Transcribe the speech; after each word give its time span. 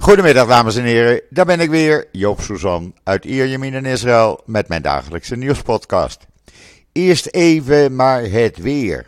Goedemiddag 0.00 0.48
dames 0.48 0.76
en 0.76 0.84
heren, 0.84 1.20
daar 1.30 1.44
ben 1.44 1.60
ik 1.60 1.70
weer, 1.70 2.08
Joop 2.12 2.40
Suzan 2.40 2.94
uit 3.04 3.24
Ierjemien 3.24 3.74
in 3.74 3.84
Israël 3.84 4.40
met 4.46 4.68
mijn 4.68 4.82
dagelijkse 4.82 5.36
nieuwspodcast. 5.36 6.26
Eerst 6.92 7.26
even 7.26 7.96
maar 7.96 8.22
het 8.22 8.56
weer. 8.56 9.06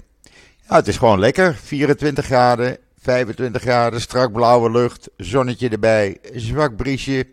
Het 0.66 0.88
is 0.88 0.96
gewoon 0.96 1.18
lekker, 1.18 1.54
24 1.54 2.24
graden, 2.24 2.78
25 3.00 3.62
graden, 3.62 4.00
strak 4.00 4.32
blauwe 4.32 4.70
lucht, 4.70 5.08
zonnetje 5.16 5.68
erbij, 5.68 6.18
zwak 6.34 6.76
briesje. 6.76 7.26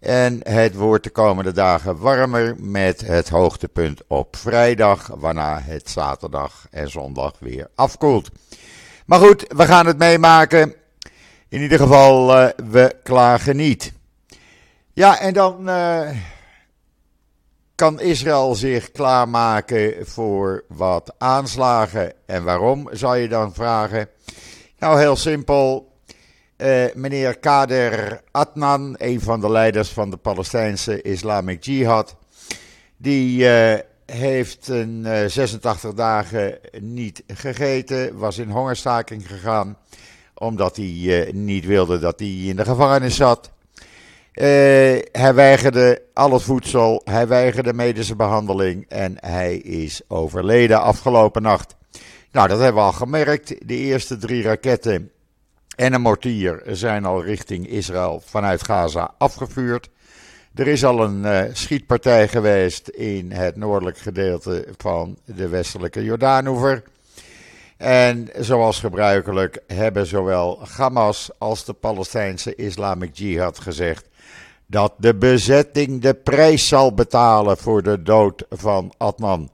En 0.00 0.40
het 0.42 0.74
wordt 0.74 1.04
de 1.04 1.10
komende 1.10 1.52
dagen 1.52 1.98
warmer 1.98 2.54
met 2.58 3.00
het 3.00 3.28
hoogtepunt 3.28 4.00
op 4.06 4.36
vrijdag, 4.36 5.10
waarna 5.18 5.60
het 5.64 5.90
zaterdag 5.90 6.66
en 6.70 6.90
zondag 6.90 7.34
weer 7.38 7.68
afkoelt. 7.74 8.28
Maar 9.06 9.18
goed, 9.18 9.44
we 9.56 9.66
gaan 9.66 9.86
het 9.86 9.98
meemaken. 9.98 10.80
In 11.52 11.62
ieder 11.62 11.78
geval, 11.78 12.42
uh, 12.42 12.48
we 12.70 12.94
klagen 13.02 13.56
niet. 13.56 13.92
Ja, 14.92 15.20
en 15.20 15.32
dan 15.32 15.68
uh, 15.68 16.10
kan 17.74 18.00
Israël 18.00 18.54
zich 18.54 18.90
klaarmaken 18.90 20.06
voor 20.06 20.64
wat 20.68 21.14
aanslagen. 21.18 22.12
En 22.26 22.44
waarom, 22.44 22.88
zou 22.92 23.16
je 23.16 23.28
dan 23.28 23.54
vragen? 23.54 24.08
Nou, 24.78 24.98
heel 24.98 25.16
simpel. 25.16 25.92
Uh, 26.56 26.84
meneer 26.94 27.38
Kader 27.38 28.20
Adnan, 28.30 28.94
een 28.98 29.20
van 29.20 29.40
de 29.40 29.50
leiders 29.50 29.88
van 29.88 30.10
de 30.10 30.16
Palestijnse 30.16 31.02
Islamic 31.02 31.64
Jihad, 31.64 32.16
die 32.96 33.46
heeft 34.06 34.68
een 34.68 35.06
86 35.30 35.94
dagen 35.94 36.58
niet 36.80 37.22
gegeten, 37.26 38.18
was 38.18 38.38
in 38.38 38.50
hongerstaking 38.50 39.28
gegaan 39.28 39.76
omdat 40.34 40.76
hij 40.76 40.86
uh, 40.86 41.32
niet 41.32 41.66
wilde 41.66 41.98
dat 41.98 42.18
hij 42.18 42.28
in 42.28 42.56
de 42.56 42.64
gevangenis 42.64 43.16
zat. 43.16 43.50
Uh, 44.34 44.44
hij 45.12 45.34
weigerde 45.34 46.02
al 46.14 46.32
het 46.32 46.42
voedsel, 46.42 47.00
hij 47.04 47.28
weigerde 47.28 47.72
medische 47.72 48.16
behandeling 48.16 48.84
en 48.88 49.14
hij 49.20 49.56
is 49.56 50.00
overleden 50.08 50.82
afgelopen 50.82 51.42
nacht. 51.42 51.76
Nou, 52.32 52.48
dat 52.48 52.58
hebben 52.58 52.82
we 52.82 52.88
al 52.88 52.92
gemerkt. 52.92 53.68
De 53.68 53.76
eerste 53.76 54.16
drie 54.16 54.42
raketten 54.42 55.10
en 55.76 55.92
een 55.92 56.00
mortier 56.00 56.62
zijn 56.66 57.04
al 57.04 57.24
richting 57.24 57.68
Israël 57.68 58.22
vanuit 58.24 58.64
Gaza 58.64 59.14
afgevuurd. 59.18 59.88
Er 60.54 60.66
is 60.66 60.84
al 60.84 61.04
een 61.04 61.24
uh, 61.24 61.42
schietpartij 61.52 62.28
geweest 62.28 62.88
in 62.88 63.32
het 63.32 63.56
noordelijk 63.56 63.98
gedeelte 63.98 64.66
van 64.76 65.18
de 65.24 65.48
westelijke 65.48 66.04
Jordaanoever. 66.04 66.82
En 67.82 68.28
zoals 68.38 68.80
gebruikelijk 68.80 69.62
hebben 69.66 70.06
zowel 70.06 70.60
Hamas 70.76 71.30
als 71.38 71.64
de 71.64 71.72
Palestijnse 71.72 72.54
Islamic 72.54 73.16
Jihad 73.16 73.58
gezegd 73.58 74.08
dat 74.66 74.94
de 74.96 75.14
bezetting 75.14 76.00
de 76.00 76.14
prijs 76.14 76.68
zal 76.68 76.94
betalen 76.94 77.56
voor 77.56 77.82
de 77.82 78.02
dood 78.02 78.44
van 78.50 78.92
Adnan. 78.96 79.50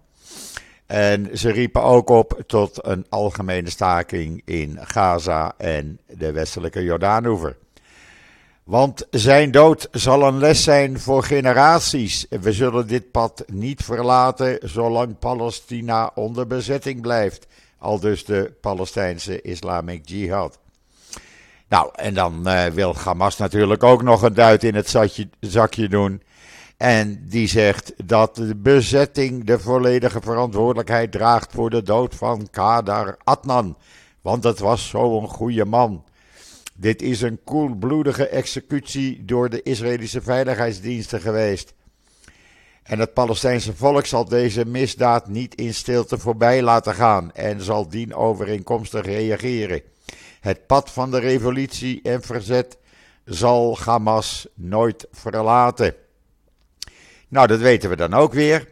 En 0.87 1.39
ze 1.39 1.51
riepen 1.51 1.83
ook 1.83 2.09
op 2.09 2.43
tot 2.47 2.87
een 2.87 3.07
algemene 3.09 3.71
staking 3.71 4.43
in 4.45 4.79
Gaza 4.83 5.55
en 5.57 6.01
de 6.07 6.33
westelijke 6.33 6.83
Jordaanoever. 6.83 7.57
Want 8.65 9.07
zijn 9.11 9.51
dood 9.51 9.89
zal 9.91 10.23
een 10.23 10.39
les 10.39 10.63
zijn 10.63 11.01
voor 11.01 11.23
generaties. 11.23 12.27
We 12.41 12.53
zullen 12.53 12.87
dit 12.87 13.11
pad 13.11 13.45
niet 13.47 13.85
verlaten 13.85 14.59
zolang 14.63 15.19
Palestina 15.19 16.11
onder 16.15 16.47
bezetting 16.47 17.01
blijft 17.01 17.47
al 17.79 18.01
dus 18.01 18.25
de 18.25 18.53
Palestijnse 18.61 19.41
Islamic 19.43 20.09
Jihad. 20.09 20.59
Nou, 21.69 21.91
en 21.95 22.15
dan 22.15 22.49
uh, 22.49 22.67
wil 22.67 22.97
Hamas 22.97 23.37
natuurlijk 23.37 23.83
ook 23.83 24.03
nog 24.03 24.23
een 24.23 24.35
duit 24.35 24.65
in 24.65 24.75
het 24.75 24.89
zakje, 24.89 25.29
zakje 25.41 25.89
doen. 25.89 26.23
En 26.77 27.25
die 27.29 27.49
zegt 27.49 27.93
dat 28.05 28.35
de 28.37 28.57
bezetting 28.57 29.45
de 29.45 29.59
volledige 29.59 30.21
verantwoordelijkheid 30.21 31.13
draagt 31.13 31.53
voor 31.53 31.71
de 31.71 31.83
dood 31.83 32.15
van 32.15 32.49
Kadar 32.51 33.17
Adnan. 33.25 33.77
Want 34.21 34.45
het 34.45 34.59
was 34.59 34.89
zo'n 34.89 35.29
goede 35.29 35.65
man. 35.65 36.05
Dit 36.75 37.03
is 37.03 37.21
een 37.21 37.41
koelbloedige 37.45 38.29
executie 38.29 39.25
door 39.25 39.49
de 39.49 39.63
Israëlische 39.63 40.21
veiligheidsdiensten 40.21 41.21
geweest. 41.21 41.75
En 42.89 42.99
het 42.99 43.13
Palestijnse 43.13 43.75
volk 43.75 44.07
zal 44.07 44.25
deze 44.25 44.65
misdaad 44.65 45.29
niet 45.29 45.55
in 45.55 45.75
stilte 45.75 46.19
voorbij 46.19 46.63
laten 46.63 46.95
gaan 46.95 47.33
en 47.33 47.61
zal 47.61 47.89
dien 47.89 48.15
overeenkomstig 48.15 49.05
reageren. 49.05 49.83
Het 50.41 50.67
pad 50.67 50.91
van 50.91 51.11
de 51.11 51.19
revolutie 51.19 52.01
en 52.03 52.23
verzet 52.23 52.79
zal 53.25 53.79
Hamas 53.79 54.47
nooit 54.55 55.07
verlaten. 55.11 55.95
Nou, 57.29 57.47
dat 57.47 57.61
weten 57.61 57.91
we 57.91 57.97
dan 57.97 58.15
ook 58.15 58.33
weer. 58.33 58.69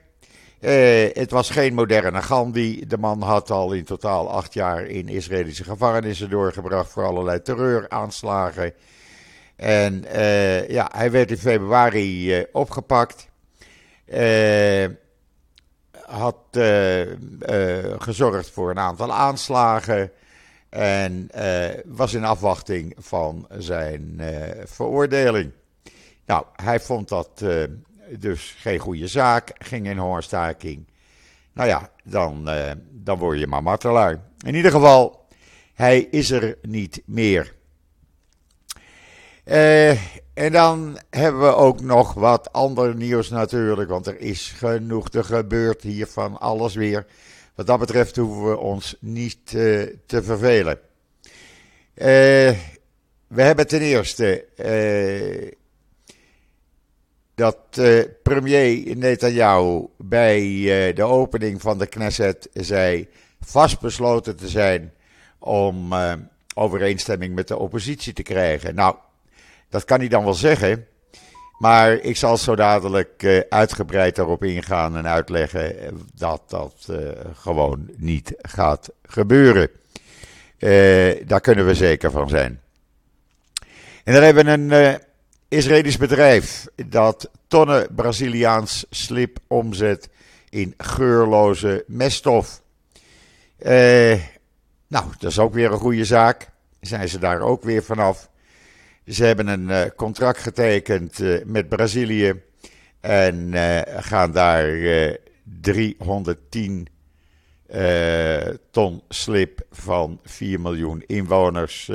Eh, 0.60 1.08
het 1.12 1.30
was 1.30 1.50
geen 1.50 1.74
moderne 1.74 2.22
Gandhi. 2.22 2.86
De 2.86 2.98
man 2.98 3.22
had 3.22 3.50
al 3.50 3.72
in 3.72 3.84
totaal 3.84 4.30
acht 4.30 4.54
jaar 4.54 4.84
in 4.86 5.08
Israëlische 5.08 5.64
gevangenissen 5.64 6.30
doorgebracht 6.30 6.90
voor 6.90 7.04
allerlei 7.04 7.42
terreuraanslagen. 7.42 8.72
En 9.56 10.04
eh, 10.04 10.68
ja, 10.68 10.90
hij 10.94 11.10
werd 11.10 11.30
in 11.30 11.38
februari 11.38 12.34
eh, 12.34 12.44
opgepakt. 12.52 13.28
Uh, 14.06 14.86
had 16.06 16.36
uh, 16.52 17.06
uh, 17.06 17.14
gezorgd 17.98 18.50
voor 18.50 18.70
een 18.70 18.78
aantal 18.78 19.12
aanslagen. 19.12 20.10
En 20.68 21.30
was 21.84 22.14
in 22.14 22.24
afwachting 22.24 22.94
van 22.98 23.46
zijn 23.58 24.20
veroordeling. 24.64 25.52
Nou, 26.26 26.44
hij 26.56 26.80
vond 26.80 27.08
dat 27.08 27.44
dus 28.18 28.54
geen 28.58 28.78
goede 28.78 29.06
zaak. 29.06 29.50
Ging 29.58 29.86
in 29.86 29.98
hongerstaking. 29.98 30.86
Nou 31.52 31.68
ja, 31.68 31.90
dan, 32.04 32.48
dan 32.90 33.18
word 33.18 33.38
je 33.38 33.46
maar 33.46 33.62
martelaar. 33.62 34.20
In 34.44 34.54
ieder 34.54 34.70
geval, 34.70 35.26
hij 35.74 36.00
is 36.00 36.30
er 36.30 36.58
niet 36.62 37.02
meer. 37.04 37.55
Uh, 39.46 39.90
en 40.34 40.52
dan 40.52 40.98
hebben 41.10 41.40
we 41.40 41.54
ook 41.54 41.80
nog 41.80 42.14
wat 42.14 42.52
ander 42.52 42.94
nieuws 42.94 43.28
natuurlijk, 43.28 43.90
want 43.90 44.06
er 44.06 44.20
is 44.20 44.54
genoeg 44.56 45.08
te 45.08 45.24
gebeurt 45.24 45.82
hier 45.82 46.06
van 46.06 46.38
alles 46.38 46.74
weer. 46.74 47.06
Wat 47.54 47.66
dat 47.66 47.78
betreft 47.78 48.16
hoeven 48.16 48.50
we 48.50 48.58
ons 48.58 48.96
niet 49.00 49.52
uh, 49.54 49.86
te 50.06 50.22
vervelen. 50.22 50.78
Uh, 51.94 52.04
we 53.26 53.42
hebben 53.42 53.66
ten 53.66 53.80
eerste 53.80 54.44
dat 57.34 57.80
premier 58.22 58.96
Netanyahu 58.96 59.86
bij 59.98 60.42
de 60.92 61.02
opening 61.02 61.60
van 61.60 61.78
de 61.78 61.86
Knesset 61.86 62.48
zei 62.52 63.08
vastbesloten 63.40 64.36
te 64.36 64.48
zijn 64.48 64.92
om 65.38 65.94
overeenstemming 66.54 67.34
met 67.34 67.48
de 67.48 67.58
oppositie 67.58 68.12
te 68.12 68.22
krijgen. 68.22 68.74
Nou, 68.74 68.96
dat 69.68 69.84
kan 69.84 69.98
hij 69.98 70.08
dan 70.08 70.24
wel 70.24 70.34
zeggen. 70.34 70.86
Maar 71.58 71.92
ik 71.92 72.16
zal 72.16 72.36
zo 72.36 72.56
dadelijk 72.56 73.22
uh, 73.22 73.40
uitgebreid 73.48 74.16
daarop 74.16 74.44
ingaan 74.44 74.96
en 74.96 75.06
uitleggen 75.06 75.78
eh, 75.78 75.88
dat 76.14 76.42
dat 76.46 76.86
uh, 76.90 76.98
gewoon 77.34 77.90
niet 77.96 78.34
gaat 78.36 78.90
gebeuren. 79.02 79.70
Daar 81.26 81.40
kunnen 81.40 81.66
we 81.66 81.74
zeker 81.74 82.10
van 82.10 82.28
zijn. 82.28 82.60
En 84.04 84.12
dan 84.12 84.22
hebben 84.22 84.44
we 84.44 84.50
een 84.50 85.00
Israëlisch 85.48 85.96
bedrijf 85.96 86.66
dat 86.86 87.30
tonnen 87.48 87.94
Braziliaans 87.94 88.86
slip 88.90 89.38
omzet 89.46 90.08
in 90.48 90.74
geurloze 90.76 91.84
meststof. 91.86 92.62
nou, 93.58 95.04
dat 95.18 95.30
is 95.30 95.38
ook 95.38 95.54
weer 95.54 95.72
een 95.72 95.78
goede 95.78 96.04
zaak. 96.04 96.50
Zijn 96.80 97.08
ze 97.08 97.18
daar 97.18 97.40
ook 97.40 97.62
weer 97.62 97.82
vanaf. 97.82 98.28
Ze 99.06 99.24
hebben 99.24 99.46
een 99.46 99.68
uh, 99.68 99.82
contract 99.96 100.38
getekend 100.38 101.18
uh, 101.18 101.44
met 101.44 101.68
Brazilië 101.68 102.42
en 103.00 103.52
uh, 103.52 103.80
gaan 103.86 104.32
daar 104.32 104.78
310 105.60 106.88
ton 108.70 109.02
slip 109.08 109.66
van 109.70 110.20
4 110.24 110.60
miljoen 110.60 111.02
inwoners 111.06 111.90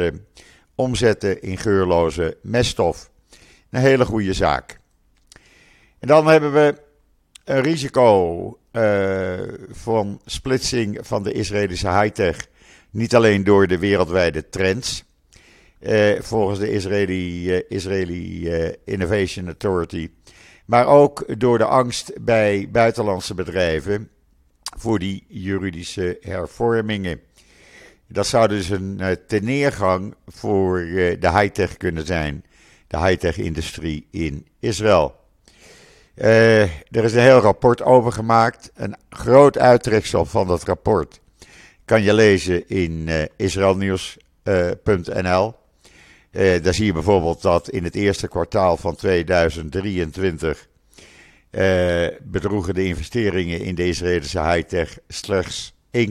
omzetten 0.76 1.42
in 1.42 1.58
geurloze 1.58 2.38
meststof. 2.42 3.12
Een 3.70 3.82
hele 3.82 4.06
goede 4.06 4.34
zaak. 4.34 4.80
En 6.00 6.08
dan 6.08 6.28
hebben 6.28 6.54
we 6.54 6.82
een 7.44 7.62
risico 7.62 8.60
van 9.70 10.22
splitsing 10.26 10.98
van 11.02 11.24
de 11.24 11.32
Israëlische 11.32 11.90
high-tech. 11.90 12.48
Niet 12.90 13.16
alleen 13.16 13.44
door 13.44 13.68
de 13.68 13.78
wereldwijde 13.78 14.50
trends 14.50 15.04
eh, 15.82 16.20
volgens 16.20 16.60
de 16.60 16.72
Israeli, 16.72 17.56
uh, 17.56 17.62
Israeli 17.70 18.48
uh, 18.48 18.70
Innovation 18.86 19.46
Authority. 19.46 20.10
Maar 20.66 20.88
ook 20.88 21.40
door 21.40 21.58
de 21.58 21.66
angst 21.66 22.12
bij 22.22 22.68
buitenlandse 22.72 23.34
bedrijven 23.34 24.10
voor 24.78 25.00
die 25.00 25.26
juridische 25.28 26.18
hervormingen. 26.20 27.22
Dat 28.08 28.28
zou 28.28 28.48
dus 28.48 28.70
een 28.70 29.18
teneergang 29.28 30.16
voor 30.28 30.80
de 31.20 31.32
high-tech 31.34 31.78
kunnen 31.78 32.06
zijn. 32.06 32.44
de 32.88 32.98
high-tech-industrie 32.98 34.08
in 34.12 34.48
Israël. 34.60 35.16
Er 36.16 36.70
is 36.92 37.14
een 37.14 37.22
heel 37.22 37.40
rapport 37.40 37.82
over 37.82 38.12
gemaakt. 38.12 38.72
Een 38.76 38.96
groot 39.10 39.58
uittreksel 39.58 40.26
van 40.26 40.48
dat 40.48 40.64
rapport 40.64 41.20
kan 41.86 42.04
je 42.04 42.14
lezen 42.14 42.68
in 42.68 43.10
israelnieuws.nl. 43.36 45.60
Uh, 46.32 46.64
daar 46.64 46.74
zie 46.74 46.86
je 46.86 46.94
bijvoorbeeld 46.94 47.42
dat 47.42 47.70
in 47.70 47.84
het 47.84 47.96
eerste 47.96 48.28
kwartaal 48.28 48.78
van 48.78 48.96
2023 48.96 50.70
bedroegen 52.22 52.74
de 52.74 52.86
investeringen 52.86 53.60
in 53.60 53.76
de 53.76 53.88
Israëlische 53.88 54.42
high-tech 54.42 54.98
slechts 55.08 55.74
1,7 55.98 56.02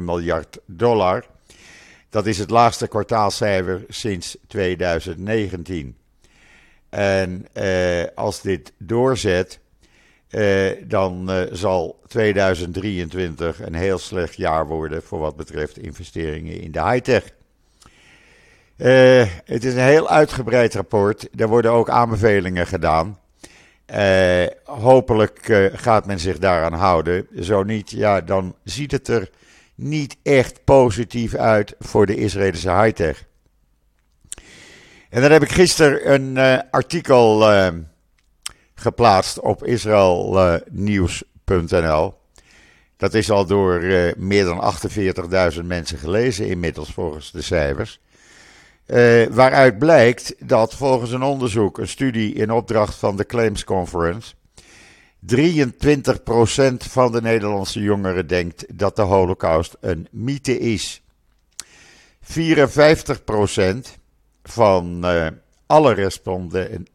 miljard 0.00 0.58
dollar. 0.66 1.24
Dat 2.10 2.26
is 2.26 2.38
het 2.38 2.50
laagste 2.50 2.88
kwartaalcijfer 2.88 3.84
sinds 3.88 4.36
2019. 4.46 5.96
En 6.88 7.46
eh, 7.52 8.04
als 8.14 8.40
dit 8.40 8.72
doorzet, 8.78 9.60
eh, 10.28 10.70
dan 10.84 11.30
eh, 11.30 11.42
zal 11.52 12.00
2023 12.06 13.66
een 13.66 13.74
heel 13.74 13.98
slecht 13.98 14.36
jaar 14.36 14.66
worden 14.66 15.02
voor 15.02 15.18
wat 15.18 15.36
betreft 15.36 15.78
investeringen 15.78 16.60
in 16.60 16.72
de 16.72 16.82
high-tech. 16.82 17.36
Uh, 18.78 19.24
het 19.44 19.64
is 19.64 19.74
een 19.74 19.80
heel 19.80 20.08
uitgebreid 20.08 20.74
rapport. 20.74 21.40
Er 21.40 21.48
worden 21.48 21.72
ook 21.72 21.90
aanbevelingen 21.90 22.66
gedaan. 22.66 23.18
Uh, 23.94 24.46
hopelijk 24.64 25.48
uh, 25.48 25.66
gaat 25.72 26.06
men 26.06 26.18
zich 26.18 26.38
daaraan 26.38 26.72
houden. 26.72 27.26
Zo 27.40 27.62
niet, 27.62 27.90
ja, 27.90 28.20
dan 28.20 28.54
ziet 28.64 28.90
het 28.90 29.08
er 29.08 29.30
niet 29.74 30.16
echt 30.22 30.64
positief 30.64 31.34
uit 31.34 31.74
voor 31.78 32.06
de 32.06 32.16
Israëlische 32.16 32.72
high-tech. 32.72 33.24
En 35.10 35.20
dan 35.20 35.30
heb 35.30 35.42
ik 35.42 35.52
gisteren 35.52 36.12
een 36.12 36.38
artikel 36.70 37.52
geplaatst 38.74 39.40
op 39.40 39.64
israelnieuws.nl. 39.64 42.14
Dat 42.96 43.14
is 43.14 43.30
al 43.30 43.46
door 43.46 43.80
meer 44.16 44.44
dan 44.44 44.74
48.000 45.54 45.60
mensen 45.64 45.98
gelezen 45.98 46.46
inmiddels 46.46 46.92
volgens 46.92 47.30
de 47.30 47.42
cijfers. 47.42 48.00
Waaruit 49.30 49.78
blijkt 49.78 50.34
dat 50.48 50.74
volgens 50.74 51.10
een 51.10 51.22
onderzoek, 51.22 51.78
een 51.78 51.88
studie 51.88 52.34
in 52.34 52.50
opdracht 52.50 52.94
van 52.94 53.16
de 53.16 53.26
Claims 53.26 53.64
Conference, 53.64 54.34
23% 55.34 55.34
van 56.76 57.12
de 57.12 57.20
Nederlandse 57.22 57.80
jongeren 57.80 58.26
denkt 58.26 58.78
dat 58.78 58.96
de 58.96 59.02
Holocaust 59.02 59.76
een 59.80 60.08
mythe 60.10 60.58
is. 60.58 61.02
54% 62.22 62.28
van 64.42 65.00
uh, 65.04 65.26
alle 65.66 66.12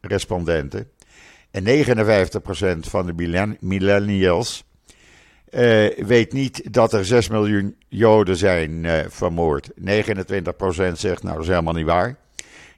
respondenten 0.01 0.90
en 1.51 1.63
59% 1.63 2.80
van 2.80 3.06
de 3.06 3.57
millennials 3.60 4.63
uh, 5.56 6.06
weet 6.06 6.34
niet 6.34 6.74
dat 6.74 6.94
er 6.94 7.06
6 7.06 7.28
miljoen 7.28 7.76
Joden 7.88 8.38
zijn 8.38 8.84
uh, 8.84 9.00
vermoord. 9.08 9.70
29% 9.70 9.74
zegt, 10.94 11.24
nou 11.24 11.36
dat 11.36 11.44
is 11.44 11.48
helemaal 11.48 11.74
niet 11.74 11.86
waar. 11.86 12.18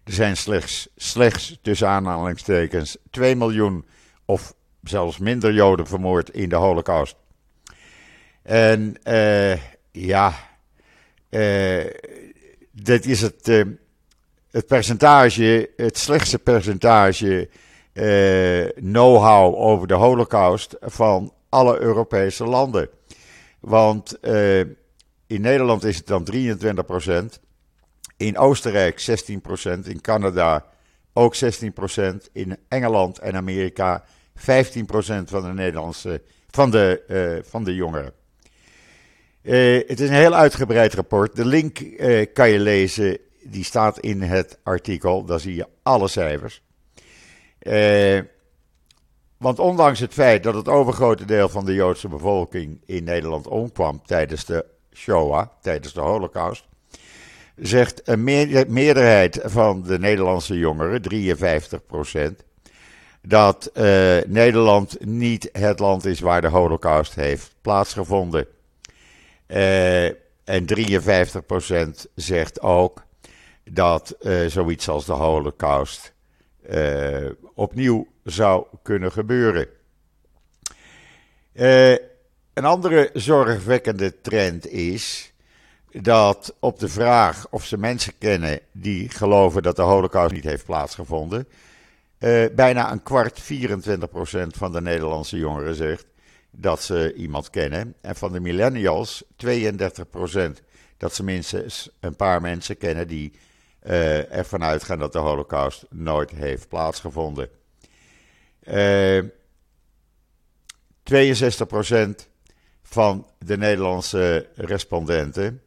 Er 0.03 0.13
zijn 0.13 0.37
slechts, 0.37 0.87
slechts 0.95 1.59
tussen 1.61 1.87
aanhalingstekens 1.87 2.97
2 3.09 3.35
miljoen 3.35 3.85
of 4.25 4.53
zelfs 4.83 5.17
minder 5.17 5.53
Joden 5.53 5.87
vermoord 5.87 6.29
in 6.29 6.49
de 6.49 6.55
Holocaust. 6.55 7.15
En 8.41 8.95
ja, 9.91 10.33
dit 12.71 13.05
is 13.05 13.21
het 13.21 13.65
het 14.51 14.67
percentage, 14.67 15.69
het 15.75 15.97
slechtste 15.97 16.39
percentage 16.39 17.49
know-how 18.75 19.55
over 19.55 19.87
de 19.87 19.93
Holocaust 19.93 20.75
van 20.81 21.33
alle 21.55 21.79
Europese 21.79 22.45
landen. 22.45 22.89
Want 23.59 24.17
uh, 24.21 24.59
in 25.27 25.41
Nederland 25.41 25.83
is 25.83 25.97
het 25.97 26.07
dan 26.07 26.27
23%, 26.33 27.41
in 28.17 28.37
Oostenrijk 28.37 29.01
16%, 29.01 29.79
in 29.83 30.01
Canada 30.01 30.65
ook 31.13 31.35
16%, 31.35 31.39
in 32.33 32.57
Engeland 32.67 33.19
en 33.19 33.35
Amerika 33.35 34.03
15% 34.03 34.03
van 35.25 35.41
de 35.41 35.53
Nederlandse, 35.53 36.21
van 36.49 36.71
de, 36.71 37.03
uh, 37.07 37.49
van 37.49 37.63
de 37.63 37.75
jongeren. 37.75 38.13
het 39.87 39.99
is 39.99 40.09
een 40.09 40.15
heel 40.15 40.35
uitgebreid 40.35 40.93
rapport. 40.93 41.35
De 41.35 41.45
link 41.45 41.79
kan 42.33 42.49
je 42.49 42.59
lezen 42.59 43.17
die 43.43 43.63
staat 43.63 43.99
in 43.99 44.21
het 44.21 44.57
artikel, 44.63 45.25
daar 45.25 45.39
zie 45.39 45.55
je 45.55 45.67
alle 45.83 46.07
cijfers. 46.07 46.61
Eh, 49.45 49.51
want 49.51 49.59
ondanks 49.59 49.99
het 49.99 50.13
feit 50.13 50.43
dat 50.43 50.55
het 50.55 50.67
overgrote 50.67 51.25
deel 51.25 51.49
van 51.49 51.65
de 51.65 51.73
Joodse 51.73 52.07
bevolking 52.07 52.81
in 52.85 53.03
Nederland 53.03 53.47
omkwam 53.47 54.01
tijdens 54.05 54.45
de 54.45 54.65
Shoah, 54.93 55.47
tijdens 55.61 55.93
de 55.93 56.01
Holocaust, 56.01 56.65
zegt 57.55 58.01
een 58.03 58.23
meerderheid 58.67 59.39
van 59.43 59.81
de 59.81 59.99
Nederlandse 59.99 60.57
jongeren, 60.57 61.01
53% 61.01 62.43
dat 63.21 63.71
uh, 63.73 63.83
Nederland 64.27 65.05
niet 65.05 65.49
het 65.51 65.79
land 65.79 66.05
is 66.05 66.19
waar 66.19 66.41
de 66.41 66.47
Holocaust 66.47 67.15
heeft 67.15 67.55
plaatsgevonden. 67.61 68.47
Uh, 69.47 70.05
en 70.43 70.65
53% 70.77 72.11
zegt 72.15 72.61
ook 72.61 73.03
dat 73.63 74.15
uh, 74.21 74.45
zoiets 74.47 74.89
als 74.89 75.05
de 75.05 75.13
Holocaust 75.13 76.14
uh, 76.69 77.29
opnieuw 77.53 78.07
zou 78.23 78.65
kunnen 78.81 79.11
gebeuren. 79.11 79.67
Uh, 81.53 81.91
een 82.53 82.65
andere 82.65 83.09
zorgwekkende 83.13 84.21
trend 84.21 84.67
is 84.67 85.33
dat 85.91 86.55
op 86.59 86.79
de 86.79 86.89
vraag 86.89 87.47
of 87.49 87.65
ze 87.65 87.77
mensen 87.77 88.13
kennen 88.17 88.59
die 88.71 89.09
geloven 89.09 89.63
dat 89.63 89.75
de 89.75 89.81
Holocaust 89.81 90.33
niet 90.33 90.43
heeft 90.43 90.65
plaatsgevonden, 90.65 91.47
bijna 92.55 92.91
een 92.91 93.03
kwart, 93.03 93.41
24% 93.41 93.45
van 94.47 94.71
de 94.71 94.81
Nederlandse 94.81 95.37
jongeren 95.37 95.75
zegt 95.75 96.05
dat 96.57 96.83
ze 96.83 97.13
iemand 97.13 97.49
kennen. 97.49 97.95
En 98.01 98.15
van 98.15 98.31
de 98.31 98.39
millennials 98.39 99.23
32% 99.23 99.27
dat 100.97 101.15
ze 101.15 101.23
minstens 101.23 101.89
een 101.99 102.15
paar 102.15 102.41
mensen 102.41 102.77
kennen 102.77 103.07
die 103.07 103.33
uh, 103.85 104.31
ervan 104.31 104.63
uitgaan 104.63 104.99
dat 104.99 105.13
de 105.13 105.19
Holocaust 105.19 105.85
nooit 105.89 106.31
heeft 106.31 106.67
plaatsgevonden. 106.67 107.49
Uh, 108.63 109.17
eh, 109.17 109.25
62% 111.03 112.29
van 112.83 113.27
de 113.37 113.57
Nederlandse 113.57 114.47
respondenten 114.55 115.61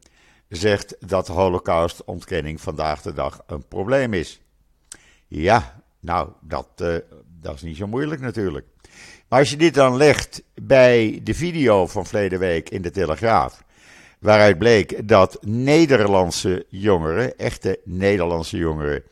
zegt 0.49 0.95
dat 1.09 1.27
Holocaust-ontkenning 1.27 2.61
vandaag 2.61 3.01
de 3.01 3.13
dag 3.13 3.43
een 3.47 3.67
probleem 3.67 4.13
is. 4.13 4.41
Ja, 5.27 5.81
nou, 5.99 6.29
dat, 6.41 6.67
uh, 6.81 6.95
dat 7.41 7.55
is 7.55 7.61
niet 7.61 7.77
zo 7.77 7.87
moeilijk 7.87 8.21
natuurlijk. 8.21 8.65
Maar 9.27 9.39
als 9.39 9.49
je 9.49 9.57
dit 9.57 9.73
dan 9.73 9.97
legt 9.97 10.43
bij 10.53 11.19
de 11.23 11.33
video 11.33 11.87
van 11.87 12.05
verleden 12.05 12.39
week 12.39 12.69
in 12.69 12.81
de 12.81 12.91
Telegraaf, 12.91 13.63
Waaruit 14.19 14.57
bleek 14.57 15.07
dat 15.07 15.37
Nederlandse 15.41 16.65
jongeren, 16.69 17.37
echte 17.37 17.79
Nederlandse 17.83 18.57
jongeren, 18.57 19.03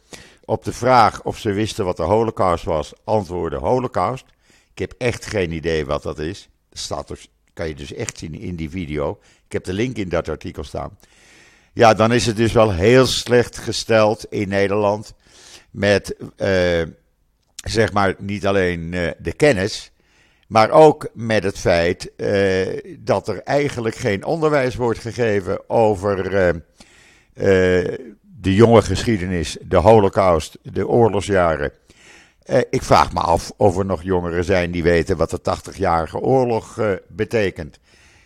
op 0.46 0.64
de 0.64 0.74
vraag 0.74 1.24
of 1.24 1.38
ze 1.38 1.52
wisten 1.52 1.86
wat 1.86 1.98
de 1.98 2.04
Holocaust 2.04 2.64
was, 2.64 2.94
antwoorden 3.04 3.60
Holocaust. 3.60 4.26
Ik 4.72 4.80
heb 4.80 4.94
echt 4.98 5.26
geen 5.26 5.52
idee 5.52 5.86
wat 5.86 6.04
dat 6.04 6.20
is. 6.20 6.50
Dat 6.70 6.80
staat 6.80 7.08
dus, 7.08 7.30
kan 7.54 7.68
je 7.68 7.76
dus 7.76 7.94
echt 7.94 8.18
zien 8.18 8.34
in 8.34 8.56
die 8.56 8.70
video. 8.70 9.20
Ik 9.46 9.52
heb 9.52 9.64
de 9.64 9.74
link 9.74 9.98
in 9.98 10.10
dat 10.10 10.30
artikel 10.30 10.64
staan. 10.64 10.98
Ja, 11.74 11.94
dan 11.94 12.14
is 12.14 12.26
het 12.26 12.36
dus 12.36 12.52
wel 12.52 12.72
heel 12.72 13.06
slecht 13.06 13.58
gesteld 13.58 14.26
in 14.30 14.50
Nederland 14.50 15.14
met, 15.72 16.16
uh, 16.38 16.82
zeg 17.56 17.94
maar, 17.94 18.16
niet 18.20 18.48
alleen 18.48 18.92
uh, 18.94 19.10
de 19.18 19.34
kennis, 19.34 19.92
maar 20.48 20.70
ook 20.70 21.08
met 21.14 21.44
het 21.44 21.60
feit 21.60 22.12
uh, 22.18 22.96
dat 23.00 23.28
er 23.28 23.42
eigenlijk 23.44 23.96
geen 23.96 24.26
onderwijs 24.26 24.76
wordt 24.76 25.00
gegeven 25.00 25.70
over 25.70 26.34
uh, 26.34 26.48
uh, 26.48 27.98
de 28.22 28.56
jonge 28.56 28.82
geschiedenis, 28.82 29.58
de 29.62 29.76
Holocaust, 29.76 30.58
de 30.62 30.88
oorlogsjaren. 30.88 31.72
ik 32.70 32.84
vraag 32.84 33.14
me 33.14 33.20
af 33.20 33.52
of 33.58 33.78
er 33.78 33.86
nog 33.86 34.04
jongeren 34.04 34.44
zijn 34.44 34.72
die 34.72 34.84
weten 34.84 35.18
wat 35.18 35.30
de 35.30 35.40
80-jarige 35.40 36.20
oorlog 36.20 36.80
betekent. 37.08 37.80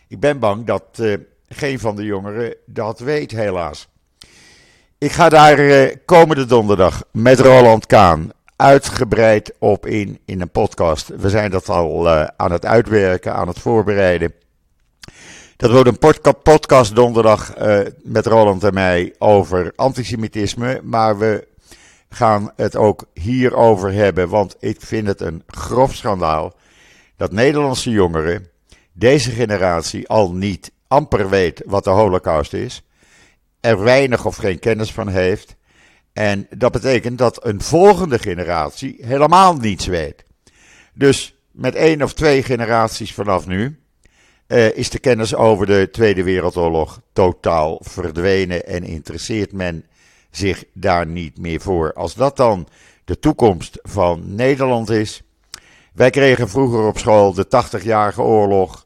Ik 0.08 0.20
ben 0.20 0.40
bang 0.40 0.66
dat 0.66 1.02
geen 1.48 1.80
van 1.80 1.96
de 1.96 2.04
jongeren 2.04 2.56
dat 2.66 3.00
weet, 3.00 3.32
helaas. 3.32 3.88
Ik 4.98 5.12
ga 5.12 5.30
daar 5.30 5.92
komende 6.06 6.46
donderdag 6.46 7.04
met 7.12 7.40
Roland 7.40 7.86
Kaan 7.86 8.32
uitgebreid 8.62 9.54
op 9.60 9.86
in 9.86 10.20
in 10.26 10.42
een 10.42 10.52
podcast. 10.52 11.08
We 11.08 11.30
zijn 11.30 11.52
dat 11.52 11.70
al 11.70 12.06
uh, 12.06 12.28
aan 12.38 12.52
het 12.52 12.66
uitwerken, 12.66 13.34
aan 13.34 13.48
het 13.48 13.60
voorbereiden. 13.60 14.34
Dat 15.58 15.72
wordt 15.72 15.90
een 15.90 16.42
podcast 16.44 16.96
donderdag 16.96 17.58
uh, 17.58 17.80
met 18.04 18.26
Roland 18.26 18.64
en 18.64 18.74
mij 18.74 19.16
over 19.18 19.74
antisemitisme. 19.76 20.82
Maar 20.84 21.18
we 21.18 21.48
gaan 22.10 22.52
het 22.56 22.76
ook 22.76 23.06
hierover 23.14 23.94
hebben, 23.94 24.30
want 24.30 24.56
ik 24.60 24.82
vind 24.82 25.08
het 25.08 25.22
een 25.22 25.44
grof 25.48 25.96
schandaal 25.96 26.54
dat 27.16 27.32
Nederlandse 27.32 27.90
jongeren, 27.90 28.48
deze 28.94 29.32
generatie, 29.32 30.08
al 30.08 30.34
niet 30.34 30.72
amper 30.88 31.30
weet 31.30 31.62
wat 31.66 31.84
de 31.84 31.90
Holocaust 31.90 32.54
is, 32.54 32.84
er 33.60 33.84
weinig 33.84 34.26
of 34.26 34.36
geen 34.36 34.60
kennis 34.60 34.92
van 34.92 35.08
heeft. 35.08 35.56
En 36.14 36.48
dat 36.50 36.72
betekent 36.72 37.18
dat 37.18 37.46
een 37.46 37.62
volgende 37.62 38.20
generatie 38.20 38.98
helemaal 39.02 39.56
niets 39.56 39.86
weet. 39.86 40.24
Dus 40.94 41.36
met 41.52 41.76
één 41.76 42.02
of 42.02 42.14
twee 42.14 42.44
generaties 42.44 43.14
vanaf 43.14 43.48
nu 43.48 43.80
uh, 44.48 44.78
is 44.78 44.90
de 44.90 45.00
kennis 45.00 45.36
over 45.36 45.66
de 45.66 45.90
Tweede 45.92 46.24
Wereldoorlog 46.24 47.02
totaal 47.14 47.80
verdwenen 47.84 48.66
en 48.66 48.84
interesseert 48.84 49.52
men 49.52 49.86
zich 50.32 50.64
daar 50.74 51.08
niet 51.08 51.38
meer 51.38 51.62
voor. 51.62 51.94
Als 51.94 52.14
dat 52.14 52.38
dan 52.38 52.68
de 53.06 53.20
toekomst 53.20 53.80
van 53.82 54.36
Nederland 54.36 54.90
is. 54.90 55.22
Wij 55.94 56.10
kregen 56.10 56.50
vroeger 56.50 56.88
op 56.88 56.98
school 56.98 57.34
de 57.34 57.46
80-jarige 57.46 58.22
oorlog. 58.22 58.86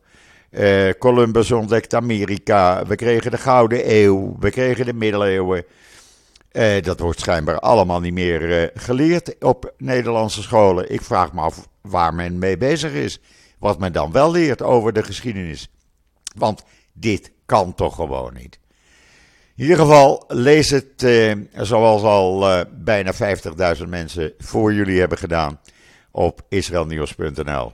Uh, 0.49 0.89
Columbus 0.99 1.51
ontdekt 1.51 1.93
Amerika. 1.93 2.85
We 2.85 2.95
kregen 2.95 3.31
de 3.31 3.37
Gouden 3.37 3.93
Eeuw. 3.93 4.35
We 4.39 4.49
kregen 4.49 4.85
de 4.85 4.93
Middeleeuwen. 4.93 5.65
Uh, 6.55 6.81
dat 6.81 6.99
wordt 6.99 7.19
schijnbaar 7.19 7.59
allemaal 7.59 7.99
niet 7.99 8.13
meer 8.13 8.41
uh, 8.41 8.67
geleerd 8.73 9.43
op 9.43 9.73
Nederlandse 9.77 10.41
scholen. 10.41 10.91
Ik 10.91 11.01
vraag 11.01 11.33
me 11.33 11.41
af 11.41 11.67
waar 11.81 12.13
men 12.13 12.39
mee 12.39 12.57
bezig 12.57 12.91
is. 12.91 13.19
Wat 13.59 13.79
men 13.79 13.91
dan 13.91 14.11
wel 14.11 14.31
leert 14.31 14.61
over 14.61 14.93
de 14.93 15.03
geschiedenis. 15.03 15.69
Want 16.37 16.63
dit 16.93 17.31
kan 17.45 17.73
toch 17.73 17.95
gewoon 17.95 18.33
niet. 18.33 18.59
In 19.55 19.63
ieder 19.63 19.77
geval, 19.77 20.23
lees 20.27 20.69
het 20.69 21.03
eh, 21.03 21.33
zoals 21.53 22.01
al 22.01 22.49
eh, 22.49 22.65
bijna 22.71 23.13
50.000 23.77 23.87
mensen 23.87 24.33
voor 24.37 24.73
jullie 24.73 24.99
hebben 24.99 25.17
gedaan 25.17 25.59
op 26.11 26.41
israelnieuws.nl. 26.49 27.73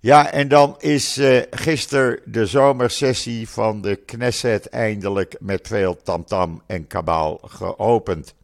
Ja, 0.00 0.32
en 0.32 0.48
dan 0.48 0.74
is 0.78 1.18
uh, 1.18 1.42
gisteren 1.50 2.20
de 2.24 2.46
zomersessie 2.46 3.48
van 3.48 3.80
de 3.80 3.96
Knesset 3.96 4.68
eindelijk 4.68 5.36
met 5.40 5.66
veel 5.66 5.96
tamtam 6.02 6.62
en 6.66 6.86
kabaal 6.86 7.40
geopend. 7.44 8.34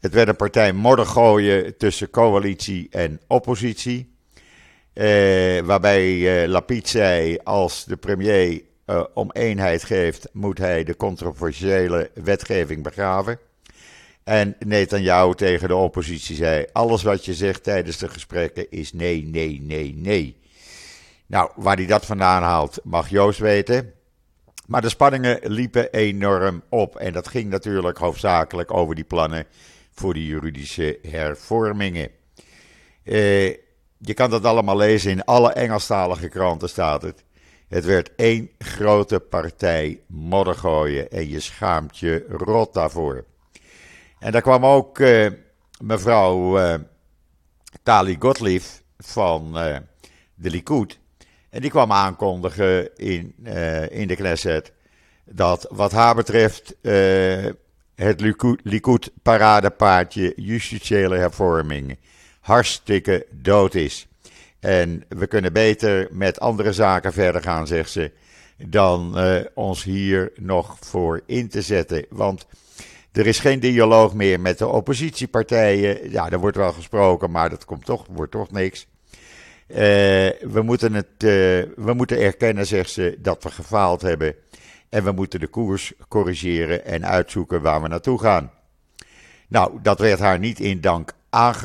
Het 0.00 0.12
werd 0.12 0.28
een 0.28 0.36
partij 0.36 0.72
moddergooien 0.72 1.76
tussen 1.76 2.10
coalitie 2.10 2.86
en 2.90 3.20
oppositie. 3.26 4.10
Uh, 4.94 5.60
waarbij 5.60 6.08
uh, 6.42 6.48
Lapid 6.48 6.88
zei: 6.88 7.38
als 7.44 7.84
de 7.84 7.96
premier 7.96 8.62
uh, 8.86 9.04
om 9.14 9.30
eenheid 9.32 9.84
geeft, 9.84 10.28
moet 10.32 10.58
hij 10.58 10.84
de 10.84 10.96
controversiële 10.96 12.10
wetgeving 12.14 12.82
begraven. 12.82 13.38
En 14.24 14.56
Netanyahu 14.58 15.34
tegen 15.34 15.68
de 15.68 15.74
oppositie 15.74 16.36
zei: 16.36 16.66
alles 16.72 17.02
wat 17.02 17.24
je 17.24 17.34
zegt 17.34 17.62
tijdens 17.62 17.98
de 17.98 18.08
gesprekken 18.08 18.70
is 18.70 18.92
nee, 18.92 19.24
nee, 19.24 19.60
nee, 19.60 19.94
nee. 19.96 20.40
Nou, 21.32 21.50
waar 21.56 21.76
hij 21.76 21.86
dat 21.86 22.06
vandaan 22.06 22.42
haalt, 22.42 22.78
mag 22.84 23.08
Joost 23.08 23.38
weten. 23.38 23.92
Maar 24.66 24.80
de 24.80 24.88
spanningen 24.88 25.38
liepen 25.42 25.92
enorm 25.92 26.62
op. 26.68 26.96
En 26.96 27.12
dat 27.12 27.28
ging 27.28 27.50
natuurlijk 27.50 27.98
hoofdzakelijk 27.98 28.72
over 28.72 28.94
die 28.94 29.04
plannen 29.04 29.46
voor 29.92 30.14
de 30.14 30.26
juridische 30.26 30.98
hervormingen. 31.02 32.10
Uh, 33.04 33.48
je 33.98 34.14
kan 34.14 34.30
dat 34.30 34.44
allemaal 34.44 34.76
lezen 34.76 35.10
in 35.10 35.24
alle 35.24 35.52
Engelstalige 35.52 36.28
kranten 36.28 36.68
staat 36.68 37.02
het. 37.02 37.24
Het 37.68 37.84
werd 37.84 38.14
één 38.16 38.50
grote 38.58 39.20
partij 39.20 40.00
moddergooien 40.06 41.10
en 41.10 41.28
je 41.28 41.40
schaamt 41.40 41.98
je 41.98 42.26
rot 42.28 42.74
daarvoor. 42.74 43.24
En 44.18 44.32
daar 44.32 44.42
kwam 44.42 44.66
ook 44.66 44.98
uh, 44.98 45.30
mevrouw 45.82 46.58
uh, 46.58 46.74
Tali 47.82 48.16
Gottlieb 48.18 48.62
van 48.98 49.58
uh, 49.58 49.76
de 50.34 50.50
Likud. 50.50 51.00
En 51.52 51.60
die 51.60 51.70
kwam 51.70 51.92
aankondigen 51.92 52.96
in, 52.96 53.34
in 53.90 54.08
de 54.08 54.16
Knesset 54.16 54.72
dat 55.24 55.66
wat 55.70 55.92
haar 55.92 56.14
betreft 56.14 56.74
het 57.94 58.20
Likud-paradepaardje 58.62 60.32
justitiële 60.36 61.16
hervorming 61.16 61.98
hartstikke 62.40 63.26
dood 63.30 63.74
is. 63.74 64.06
En 64.60 65.04
we 65.08 65.26
kunnen 65.26 65.52
beter 65.52 66.08
met 66.10 66.40
andere 66.40 66.72
zaken 66.72 67.12
verder 67.12 67.42
gaan, 67.42 67.66
zegt 67.66 67.90
ze, 67.90 68.10
dan 68.56 69.12
uh, 69.18 69.40
ons 69.54 69.84
hier 69.84 70.32
nog 70.36 70.76
voor 70.80 71.20
in 71.26 71.48
te 71.48 71.62
zetten. 71.62 72.06
Want 72.08 72.46
er 73.12 73.26
is 73.26 73.38
geen 73.38 73.60
dialoog 73.60 74.14
meer 74.14 74.40
met 74.40 74.58
de 74.58 74.66
oppositiepartijen. 74.66 76.10
Ja, 76.10 76.30
er 76.30 76.38
wordt 76.38 76.56
wel 76.56 76.72
gesproken, 76.72 77.30
maar 77.30 77.50
dat 77.50 77.64
komt 77.64 77.84
toch, 77.84 78.06
wordt 78.10 78.32
toch 78.32 78.50
niks. 78.50 78.86
Uh, 79.72 79.78
we, 80.40 80.62
moeten 80.62 80.94
het, 80.94 81.06
uh, 81.06 81.28
we 81.76 81.92
moeten 81.94 82.20
erkennen, 82.20 82.66
zegt 82.66 82.90
ze, 82.90 83.18
dat 83.18 83.42
we 83.42 83.50
gefaald 83.50 84.02
hebben. 84.02 84.34
En 84.88 85.04
we 85.04 85.12
moeten 85.12 85.40
de 85.40 85.46
koers 85.46 85.92
corrigeren 86.08 86.84
en 86.84 87.06
uitzoeken 87.06 87.62
waar 87.62 87.82
we 87.82 87.88
naartoe 87.88 88.18
gaan. 88.18 88.50
Nou, 89.48 89.78
dat 89.82 89.98
werd 89.98 90.18
haar 90.18 90.38
niet 90.38 90.60
in 90.60 90.80
dank 90.80 91.12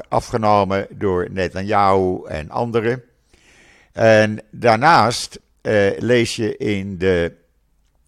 afgenomen 0.09 0.87
door 0.91 1.27
Netanyahu 1.31 2.25
en 2.25 2.49
anderen. 2.49 3.03
En 3.93 4.39
daarnaast 4.51 5.39
uh, 5.61 5.89
lees 5.97 6.35
je 6.35 6.57
in 6.57 6.97
de 6.97 7.33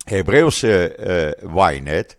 Hebreeuwse 0.03 0.95
uh, 1.43 1.71
Ynet 1.71 2.17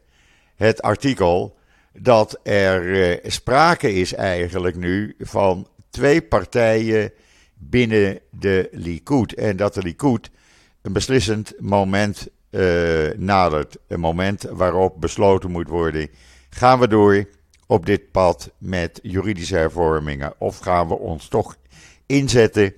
het 0.57 0.83
artikel 0.83 1.59
dat 1.93 2.41
er 2.43 2.83
uh, 2.85 3.17
sprake 3.31 3.95
is 3.95 4.15
eigenlijk 4.15 4.77
nu 4.77 5.15
van 5.19 5.69
twee 5.91 6.23
partijen 6.23 7.13
binnen 7.61 8.19
de 8.31 8.69
Likud. 8.73 9.35
En 9.35 9.57
dat 9.57 9.75
de 9.75 9.83
Likud 9.83 10.31
een 10.83 10.93
beslissend 10.93 11.53
moment 11.59 12.29
nadert. 13.17 13.77
Een 13.89 14.01
moment 14.01 14.43
waarop 14.43 15.01
besloten 15.01 15.51
moet 15.51 15.69
worden: 15.69 16.09
gaan 16.51 16.79
we 16.79 16.89
door 16.89 17.25
op 17.67 17.87
dit 17.87 18.11
pad 18.11 18.51
met 18.59 19.01
juridische 19.03 19.57
hervormingen? 19.57 20.35
Of 20.39 20.59
gaan 20.59 20.89
we 20.89 20.99
ons 20.99 21.29
toch 21.29 21.57
inzetten 22.07 22.75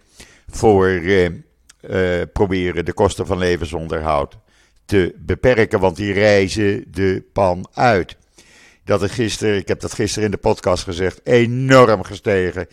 voor 0.48 0.88
uh, 0.88 1.24
uh, 1.24 2.22
proberen 2.32 2.84
de 2.84 2.92
kosten 2.92 3.26
van 3.26 3.38
levensonderhoud 3.38 4.38
te 4.84 5.14
beperken? 5.18 5.80
Want 5.80 5.96
die 5.96 6.12
reizen 6.12 6.84
de 6.90 7.24
pan 7.32 7.66
uit. 7.72 8.16
Dat 8.84 9.02
is 9.02 9.10
gisteren, 9.10 9.56
ik 9.56 9.68
heb 9.68 9.80
dat 9.80 9.94
gisteren 9.94 10.24
in 10.24 10.30
de 10.30 10.36
podcast 10.36 10.82
gezegd, 10.84 11.20
enorm 11.24 12.02
gestegen. 12.02 12.66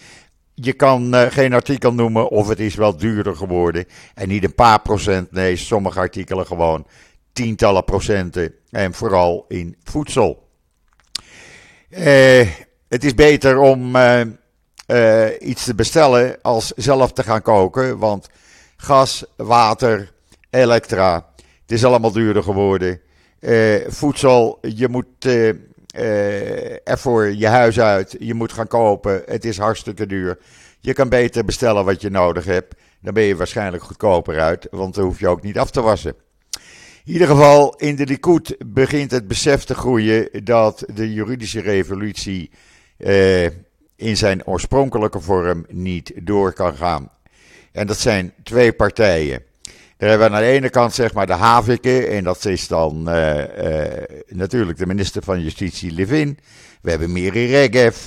Je 0.62 0.74
kan 0.74 1.16
uh, 1.16 1.22
geen 1.30 1.54
artikel 1.54 1.94
noemen 1.94 2.30
of 2.30 2.48
het 2.48 2.60
is 2.60 2.76
wel 2.76 2.98
duurder 2.98 3.36
geworden. 3.36 3.86
En 4.14 4.28
niet 4.28 4.44
een 4.44 4.56
paar 4.56 4.82
procent, 4.82 5.32
nee, 5.32 5.56
sommige 5.56 6.00
artikelen 6.00 6.46
gewoon 6.46 6.88
tientallen 7.34 7.84
procenten. 7.84 8.54
En 8.70 8.94
vooral 8.94 9.46
in 9.48 9.76
voedsel. 9.84 10.48
Uh, 11.90 12.48
het 12.88 13.04
is 13.04 13.16
beter 13.16 13.58
om 13.58 13.96
uh, 13.96 14.22
iets 15.40 15.64
te 15.64 15.76
bestellen 15.76 16.38
als 16.42 16.72
zelf 16.76 17.12
te 17.12 17.24
gaan 17.24 17.42
koken. 17.42 17.98
Want 17.98 18.30
gas, 18.78 19.26
water, 19.36 20.12
elektra, 20.50 21.26
het 21.62 21.72
is 21.72 21.86
allemaal 21.86 22.12
duurder 22.12 22.44
geworden. 22.44 23.02
voedsel, 23.88 24.60
je 24.62 24.88
moet 24.88 25.28
ervoor 26.84 27.34
je 27.34 27.48
huis 27.48 27.80
uit, 27.80 28.16
je 28.20 28.34
moet 28.34 28.54
gaan 28.54 28.68
kopen. 28.68 29.22
Het 29.26 29.46
is 29.46 29.58
hartstikke 29.58 30.06
duur. 30.06 30.38
Je 30.80 30.94
kan 30.94 31.10
beter 31.10 31.46
bestellen 31.46 31.86
wat 31.86 32.02
je 32.02 32.10
nodig 32.10 32.46
hebt. 32.46 32.76
Dan 33.02 33.14
ben 33.14 33.24
je 33.24 33.36
waarschijnlijk 33.36 33.84
goedkoper 33.84 34.40
uit, 34.40 34.68
want 34.72 34.96
dan 34.96 35.04
hoef 35.04 35.20
je 35.20 35.28
ook 35.28 35.42
niet 35.42 35.58
af 35.58 35.72
te 35.72 35.82
wassen. 35.82 36.16
In 37.06 37.16
ieder 37.16 37.28
geval, 37.28 37.76
in 37.76 37.96
de 37.96 38.06
Likud 38.06 38.56
begint 38.66 39.12
het 39.12 39.28
besef 39.28 39.64
te 39.64 39.76
groeien 39.76 40.30
dat 40.44 40.84
de 40.94 41.14
juridische 41.14 41.62
revolutie 41.62 42.52
eh, 42.98 43.46
in 43.96 44.18
zijn 44.18 44.46
oorspronkelijke 44.46 45.20
vorm 45.20 45.66
niet 45.70 46.12
door 46.16 46.54
kan 46.54 46.76
gaan. 46.76 47.12
En 47.72 47.88
dat 47.88 47.98
zijn 47.98 48.34
twee 48.44 48.74
partijen. 48.74 49.44
Daar 50.00 50.10
hebben 50.10 50.30
we 50.30 50.36
aan 50.36 50.42
de 50.42 50.48
ene 50.48 50.70
kant 50.70 50.94
zeg 50.94 51.14
maar 51.14 51.28
de 51.28 51.34
Havike, 51.34 52.06
en 52.08 52.24
dat 52.24 52.46
is 52.46 52.68
dan 52.68 53.10
uh, 53.10 53.38
uh, 53.38 53.86
natuurlijk 54.28 54.78
de 54.78 54.86
minister 54.86 55.24
van 55.24 55.42
Justitie 55.42 55.92
Levin. 55.92 56.38
We 56.82 56.90
hebben 56.90 57.12
Miri 57.12 57.46
Regev, 57.46 57.98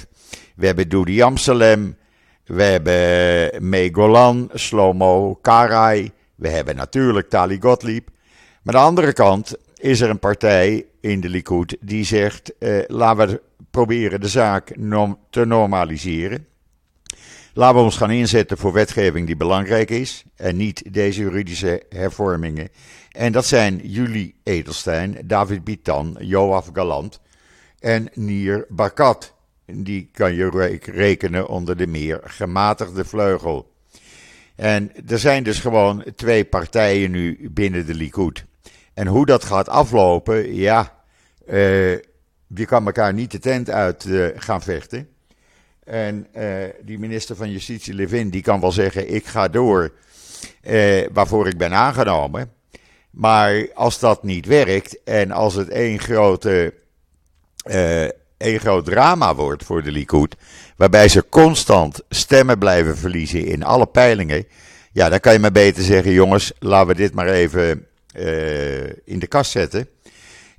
we 0.57 0.67
hebben 0.67 0.89
Dudi 0.89 1.23
Amsalem, 1.23 1.97
we 2.45 2.63
hebben 2.63 3.69
May 3.69 3.91
Golan, 3.93 4.51
Slomo 4.53 5.35
Karai, 5.35 6.11
we 6.35 6.49
hebben 6.49 6.77
natuurlijk 6.77 7.29
Tali 7.29 7.61
Gottlieb. 7.61 8.09
Maar 8.63 8.75
aan 8.75 8.81
de 8.81 8.89
andere 8.89 9.13
kant 9.13 9.55
is 9.75 10.01
er 10.01 10.11
een 10.11 10.19
partij 10.19 10.87
in 11.01 11.21
de 11.21 11.29
Likud 11.29 11.77
die 11.81 12.05
zegt: 12.05 12.59
eh, 12.59 12.79
laten 12.87 13.27
we 13.29 13.43
proberen 13.71 14.21
de 14.21 14.29
zaak 14.29 14.67
te 15.31 15.45
normaliseren. 15.45 16.47
Laten 17.55 17.77
we 17.77 17.83
ons 17.83 17.97
gaan 17.97 18.11
inzetten 18.11 18.59
voor 18.59 18.73
wetgeving 18.73 19.27
die 19.27 19.37
belangrijk 19.37 19.91
is 19.91 20.25
en 20.37 20.57
niet 20.57 20.95
deze 20.95 21.21
juridische 21.21 21.83
hervormingen. 21.89 22.69
En 23.11 23.33
dat 23.33 23.47
zijn 23.47 23.81
Julie 23.89 24.35
Edelstein, 24.43 25.19
David 25.25 25.65
Bitan, 25.65 26.17
Joaf 26.21 26.71
Galant 26.73 27.21
en 27.79 28.09
Nier 28.15 28.67
Barkat. 28.69 29.35
die 29.67 30.11
kan 30.13 30.35
je 30.35 30.79
rekenen 30.83 31.49
onder 31.49 31.77
de 31.77 31.87
meer 31.87 32.21
gematigde 32.25 33.05
vleugel. 33.05 33.73
En 34.57 34.93
er 35.07 35.19
zijn 35.19 35.43
dus 35.43 35.59
gewoon 35.59 36.05
twee 36.17 36.45
partijen 36.45 37.11
nu 37.11 37.51
binnen 37.51 37.87
de 37.87 37.95
Likud. 37.95 38.45
En 38.95 39.07
hoe 39.07 39.27
dat 39.27 39.45
gaat 39.45 39.69
aflopen, 39.69 40.55
ja, 40.55 41.03
uh, 41.49 41.93
je 42.47 42.65
kan 42.67 42.87
elkaar 42.87 43.15
niet 43.15 43.31
de 43.31 43.39
tent 43.39 43.71
uit 43.71 44.05
uh, 44.05 44.27
gaan 44.35 44.63
vechten. 44.63 45.09
En 45.85 46.27
uh, 46.37 46.65
die 46.83 46.99
minister 46.99 47.37
van 47.37 47.51
Justitie, 47.51 47.95
Levin, 47.95 48.31
die 48.31 48.43
kan 48.43 48.61
wel 48.61 48.73
zeggen: 48.73 49.15
Ik 49.15 49.27
ga 49.27 49.49
door 49.49 49.93
waarvoor 51.13 51.49
ik 51.49 51.59
ben 51.59 51.73
aangenomen. 51.73 52.53
Maar 53.11 53.69
als 53.75 53.99
dat 53.99 54.23
niet 54.23 54.47
werkt 54.47 55.03
en 55.05 55.31
als 55.31 55.55
het 55.55 55.69
één 55.69 55.99
grote 55.99 56.75
een 58.39 58.61
groot 58.61 58.85
drama 58.85 59.35
wordt 59.35 59.65
voor 59.65 59.83
de 59.83 59.91
Likud, 59.91 60.37
waarbij 60.77 61.09
ze 61.09 61.29
constant 61.29 62.01
stemmen 62.09 62.59
blijven 62.59 62.97
verliezen 62.97 63.47
in 63.47 63.63
alle 63.63 63.87
peilingen, 63.87 64.47
ja, 64.93 65.09
dan 65.09 65.21
kan 65.21 65.33
je 65.33 65.39
maar 65.39 65.53
beter 65.53 65.83
zeggen, 65.83 66.13
jongens, 66.13 66.53
laten 66.59 66.89
we 66.89 66.95
dit 66.95 67.15
maar 67.15 67.29
even 67.29 67.87
in 69.05 69.19
de 69.19 69.27
kast 69.27 69.51
zetten. 69.51 69.89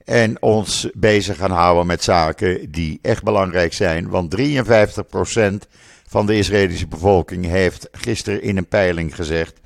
En 0.05 0.41
ons 0.41 0.89
bezig 0.93 1.37
gaan 1.37 1.51
houden 1.51 1.85
met 1.85 2.03
zaken 2.03 2.71
die 2.71 2.99
echt 3.01 3.23
belangrijk 3.23 3.73
zijn. 3.73 4.09
Want 4.09 4.35
53% 4.37 5.67
van 6.07 6.25
de 6.25 6.37
Israëlische 6.37 6.87
bevolking 6.87 7.45
heeft 7.45 7.87
gisteren 7.91 8.41
in 8.41 8.57
een 8.57 8.67
peiling 8.67 9.15
gezegd 9.15 9.59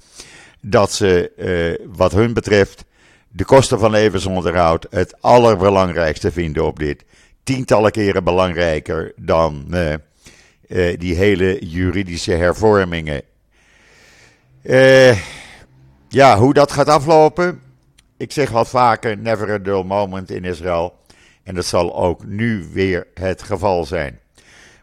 dat 0.61 0.91
ze, 0.91 1.31
uh, 1.37 1.87
wat 1.95 2.11
hun 2.11 2.33
betreft, 2.33 2.85
de 3.29 3.45
kosten 3.45 3.79
van 3.79 3.91
levensonderhoud 3.91 4.87
het 4.89 5.21
allerbelangrijkste 5.21 6.31
vinden 6.31 6.65
op 6.65 6.79
dit 6.79 7.03
tientallen 7.43 7.91
keren 7.91 8.23
belangrijker 8.23 9.13
dan 9.15 9.65
uh, 9.69 9.93
uh, 10.67 10.97
die 10.99 11.15
hele 11.15 11.65
juridische 11.65 12.31
hervormingen. 12.31 13.21
Ja, 16.09 16.37
hoe 16.37 16.53
dat 16.53 16.71
gaat 16.71 16.87
aflopen. 16.87 17.61
Ik 18.17 18.31
zeg 18.31 18.49
wat 18.49 18.69
vaker: 18.69 19.17
never 19.17 19.51
a 19.51 19.57
dull 19.57 19.83
moment 19.83 20.31
in 20.31 20.43
Israël. 20.43 20.99
En 21.43 21.55
dat 21.55 21.65
zal 21.65 21.95
ook 21.95 22.25
nu 22.25 22.67
weer 22.73 23.07
het 23.13 23.43
geval 23.43 23.85
zijn. 23.85 24.19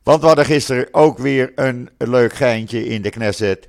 Want 0.02 0.20
we 0.20 0.26
hadden 0.26 0.44
gisteren 0.44 0.88
ook 0.90 1.18
weer 1.18 1.52
een 1.54 1.90
leuk 1.98 2.32
geintje 2.32 2.86
in 2.86 3.02
de 3.02 3.10
Knesset. 3.10 3.68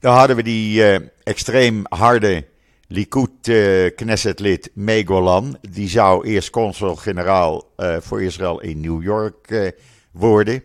Daar 0.00 0.16
hadden 0.16 0.36
we 0.36 0.42
die 0.42 0.82
extreem 1.22 1.82
harde 1.88 2.44
Likud 2.92 3.48
uh, 3.48 3.90
Knesset-lid 3.94 4.70
Megolan, 4.72 5.58
die 5.70 5.88
zou 5.88 6.26
eerst 6.26 6.50
consul-generaal 6.50 7.72
uh, 7.76 7.96
voor 8.00 8.22
Israël 8.22 8.60
in 8.60 8.80
New 8.80 9.02
York 9.02 9.72
worden. 10.10 10.62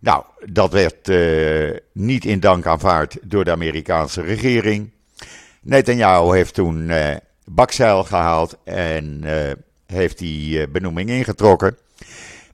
Nou, 0.00 0.24
dat 0.44 0.72
werd 0.72 1.10
niet 1.92 2.24
in 2.24 2.40
dank 2.40 2.66
aanvaard 2.66 3.18
door 3.22 3.44
de 3.44 3.50
Amerikaanse 3.50 4.22
regering. 4.22 4.90
Netanyahu 5.62 6.36
heeft 6.36 6.54
toen 6.54 6.90
bakzeil 7.46 8.04
gehaald 8.04 8.56
en 8.64 9.24
heeft 9.86 10.18
die 10.18 10.68
benoeming 10.68 11.08
ingetrokken. 11.08 11.76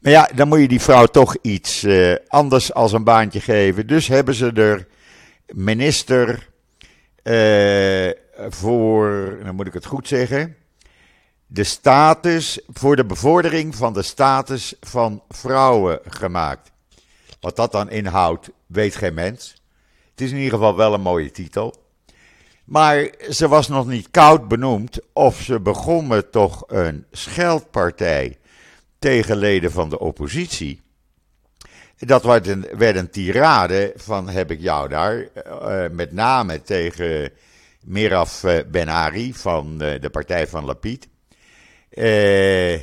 Maar 0.00 0.12
ja, 0.12 0.30
dan 0.34 0.48
moet 0.48 0.60
je 0.60 0.68
die 0.68 0.80
vrouw 0.80 1.06
toch 1.06 1.36
iets 1.42 1.86
anders 2.28 2.74
als 2.74 2.92
een 2.92 3.04
baantje 3.04 3.40
geven. 3.40 3.86
Dus 3.86 4.08
hebben 4.08 4.34
ze 4.34 4.52
er 4.52 4.86
minister 5.46 6.48
voor, 8.48 9.38
dan 9.44 9.54
moet 9.54 9.66
ik 9.66 9.72
het 9.72 9.86
goed 9.86 10.08
zeggen, 10.08 10.56
de 11.46 11.64
status, 11.64 12.60
voor 12.72 12.96
de 12.96 13.04
bevordering 13.04 13.76
van 13.76 13.92
de 13.92 14.02
status 14.02 14.74
van 14.80 15.22
vrouwen 15.28 16.00
gemaakt. 16.06 16.70
Wat 17.40 17.56
dat 17.56 17.72
dan 17.72 17.90
inhoudt, 17.90 18.50
weet 18.66 18.96
geen 18.96 19.14
mens. 19.14 19.62
Het 20.10 20.20
is 20.20 20.30
in 20.30 20.36
ieder 20.36 20.52
geval 20.52 20.76
wel 20.76 20.94
een 20.94 21.00
mooie 21.00 21.30
titel. 21.30 21.81
Maar 22.64 23.10
ze 23.30 23.48
was 23.48 23.68
nog 23.68 23.86
niet 23.86 24.10
koud 24.10 24.48
benoemd 24.48 24.98
of 25.12 25.40
ze 25.40 25.60
begon 25.60 26.06
toch 26.30 26.64
een 26.66 27.04
scheldpartij 27.10 28.38
tegen 28.98 29.36
leden 29.36 29.72
van 29.72 29.90
de 29.90 29.98
oppositie. 29.98 30.80
Dat 31.98 32.24
werd 32.24 32.96
een, 32.96 33.10
tirade 33.10 33.92
van 33.96 34.28
heb 34.28 34.50
ik 34.50 34.60
jou 34.60 34.88
daar, 34.88 35.28
uh, 35.46 35.84
met 35.90 36.12
name 36.12 36.62
tegen 36.62 37.30
Miraf 37.84 38.44
eh, 38.44 38.58
Ben 38.70 39.34
van 39.34 39.82
eh, 39.82 40.00
de 40.00 40.10
partij 40.10 40.46
van 40.46 40.64
Lapid. 40.64 41.08
Uh, 41.90 42.78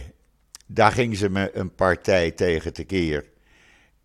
daar 0.65 0.91
ging 0.91 1.17
ze 1.17 1.29
me 1.29 1.51
een 1.53 1.75
partij 1.75 2.31
tegen 2.31 2.73
tekeer. 2.73 3.25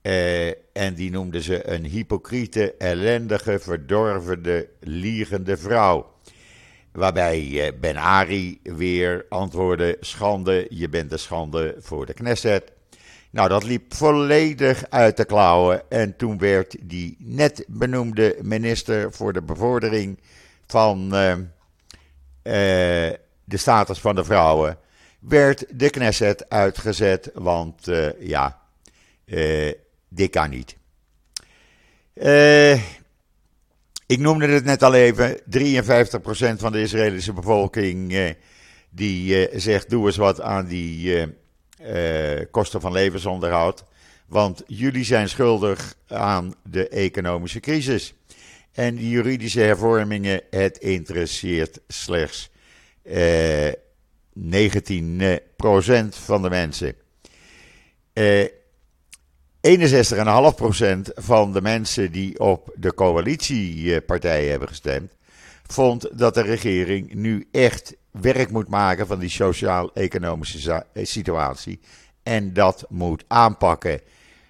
Uh, 0.06 0.46
en 0.72 0.94
die 0.94 1.10
noemde 1.10 1.42
ze 1.42 1.68
een 1.68 1.84
hypocriete, 1.84 2.74
ellendige, 2.78 3.58
verdorvende, 3.58 4.68
liegende 4.80 5.56
vrouw. 5.56 6.12
Waarbij 6.92 7.72
Ben 7.80 7.96
Ari 7.96 8.60
weer 8.62 9.26
antwoordde: 9.28 9.96
Schande, 10.00 10.66
je 10.68 10.88
bent 10.88 11.12
een 11.12 11.18
schande 11.18 11.74
voor 11.78 12.06
de 12.06 12.14
Knesset. 12.14 12.72
Nou, 13.30 13.48
dat 13.48 13.64
liep 13.64 13.94
volledig 13.94 14.84
uit 14.90 15.16
de 15.16 15.24
klauwen. 15.24 15.90
En 15.90 16.16
toen 16.16 16.38
werd 16.38 16.76
die 16.80 17.16
net 17.18 17.64
benoemde 17.68 18.36
minister 18.42 19.12
voor 19.12 19.32
de 19.32 19.42
bevordering 19.42 20.20
van 20.66 21.04
uh, 21.04 21.34
de 23.44 23.56
status 23.56 24.00
van 24.00 24.14
de 24.14 24.24
vrouwen, 24.24 24.78
werd 25.18 25.64
de 25.70 25.90
Knesset 25.90 26.48
uitgezet, 26.48 27.30
want 27.34 27.88
uh, 27.88 28.20
ja, 28.20 28.60
dit 30.14 30.30
kan 30.30 30.50
niet. 30.50 30.76
ik 34.06 34.18
noemde 34.18 34.46
het 34.46 34.64
net 34.64 34.82
al 34.82 34.94
even, 34.94 35.40
53% 35.40 35.42
van 36.56 36.72
de 36.72 36.80
Israëlische 36.80 37.32
bevolking 37.32 38.34
die 38.90 39.48
zegt 39.58 39.90
doe 39.90 40.06
eens 40.06 40.16
wat 40.16 40.40
aan 40.40 40.66
die 40.66 41.26
kosten 42.50 42.80
van 42.80 42.92
levensonderhoud. 42.92 43.84
Want 44.26 44.62
jullie 44.66 45.04
zijn 45.04 45.28
schuldig 45.28 45.94
aan 46.08 46.54
de 46.62 46.88
economische 46.88 47.60
crisis. 47.60 48.14
En 48.72 48.94
die 48.94 49.08
juridische 49.08 49.60
hervormingen, 49.60 50.40
het 50.50 50.78
interesseert 50.78 51.80
slechts 51.88 52.50
eh, 53.02 53.72
19% 53.72 53.72
van 56.08 56.42
de 56.42 56.50
mensen. 56.50 56.94
Eh, 58.12 58.44
61,5% 59.68 59.70
van 61.14 61.52
de 61.52 61.62
mensen 61.62 62.12
die 62.12 62.40
op 62.40 62.70
de 62.74 62.94
coalitiepartijen 62.94 64.50
hebben 64.50 64.68
gestemd, 64.68 65.12
vond 65.66 66.18
dat 66.18 66.34
de 66.34 66.42
regering 66.42 67.14
nu 67.14 67.48
echt 67.52 67.94
werk 68.10 68.50
moet 68.50 68.68
maken 68.68 69.06
van 69.06 69.18
die 69.18 69.28
sociaal-economische 69.28 70.84
situatie. 70.94 71.80
En 72.22 72.52
dat 72.52 72.84
moet 72.88 73.24
aanpakken. 73.26 74.00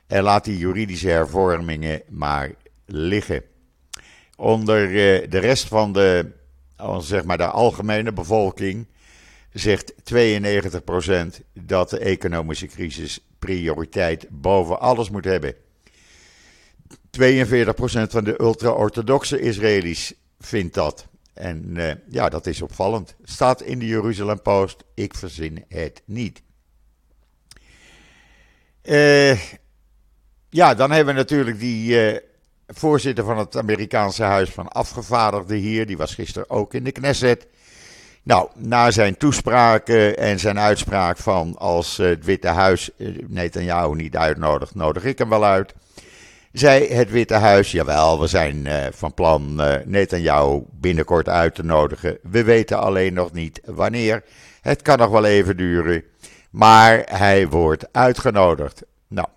En 0.07 0.23
laat 0.23 0.45
die 0.45 0.59
juridische 0.59 1.09
hervormingen 1.09 2.03
maar 2.09 2.51
liggen. 2.87 3.43
Onder 4.37 4.87
eh, 4.87 5.31
de 5.31 5.39
rest 5.39 5.69
van 5.69 5.93
de, 5.93 6.31
zeg 6.99 7.25
maar 7.25 7.39
de 7.39 7.47
algemene 7.47 8.13
bevolking 8.13 8.87
zegt 9.53 9.93
92% 9.93 9.97
dat 11.53 11.91
de 11.91 11.99
economische 11.99 12.67
crisis 12.67 13.21
prioriteit 13.45 14.27
boven 14.31 14.81
alles 14.81 15.11
moet 15.11 15.25
hebben. 15.25 15.55
42% 15.55 17.21
van 18.09 18.25
de 18.25 18.41
ultra-orthodoxe 18.41 19.41
Israëli's 19.41 20.15
vindt 20.39 20.75
dat. 20.75 21.07
En 21.35 21.65
uh, 21.77 21.93
ja, 22.09 22.29
dat 22.29 22.47
is 22.47 22.63
opvallend. 22.63 23.15
Staat 23.23 23.63
in 23.63 23.79
de 23.79 23.87
Jeruzalem 23.87 24.43
Post. 24.43 24.85
Ik 24.95 25.15
verzin 25.15 25.65
het 25.69 26.03
niet. 26.05 26.43
Uh, 28.83 29.41
ja, 30.51 30.75
dan 30.75 30.91
hebben 30.91 31.15
we 31.15 31.21
natuurlijk 31.21 31.59
die 31.59 32.13
uh, 32.13 32.19
voorzitter 32.67 33.25
van 33.25 33.39
het 33.39 33.57
Amerikaanse 33.57 34.23
Huis 34.23 34.51
van 34.51 34.69
Afgevaardigden 34.69 35.57
hier. 35.57 35.87
Die 35.87 35.97
was 35.97 36.15
gisteren 36.15 36.51
ook 36.51 36.75
in 36.75 36.85
de 36.85 36.93
Knesset. 36.93 37.47
Nou, 38.25 38.49
na 38.55 38.91
zijn 38.91 39.17
toespraken 39.17 40.19
en 40.19 40.41
zijn 40.41 40.59
uitspraak 40.59 41.17
van 41.17 41.57
als 41.59 41.97
het 41.97 42.25
Witte 42.25 42.49
Huis 42.49 42.91
Netanyahu 43.27 43.95
niet 43.95 44.17
uitnodigt, 44.17 44.75
nodig 44.75 45.05
ik 45.05 45.19
hem 45.19 45.29
wel 45.29 45.45
uit. 45.45 45.75
Zei 46.53 46.93
het 46.93 47.11
Witte 47.11 47.35
Huis, 47.35 47.73
jawel, 47.73 48.21
we 48.21 48.27
zijn 48.27 48.57
uh, 48.57 48.87
van 48.91 49.15
plan 49.15 49.63
Netanyahu 49.85 50.63
binnenkort 50.71 51.29
uit 51.29 51.55
te 51.55 51.65
nodigen. 51.65 52.19
We 52.23 52.45
weten 52.45 52.79
alleen 52.79 53.15
nog 53.15 53.33
niet 53.33 53.61
wanneer. 53.65 54.25
Het 54.61 54.83
kan 54.83 54.99
nog 54.99 55.11
wel 55.11 55.25
even 55.25 55.57
duren, 55.57 56.05
maar 56.51 57.03
hij 57.11 57.49
wordt 57.49 57.93
uitgenodigd. 57.93 58.83
Nou, 59.09 59.29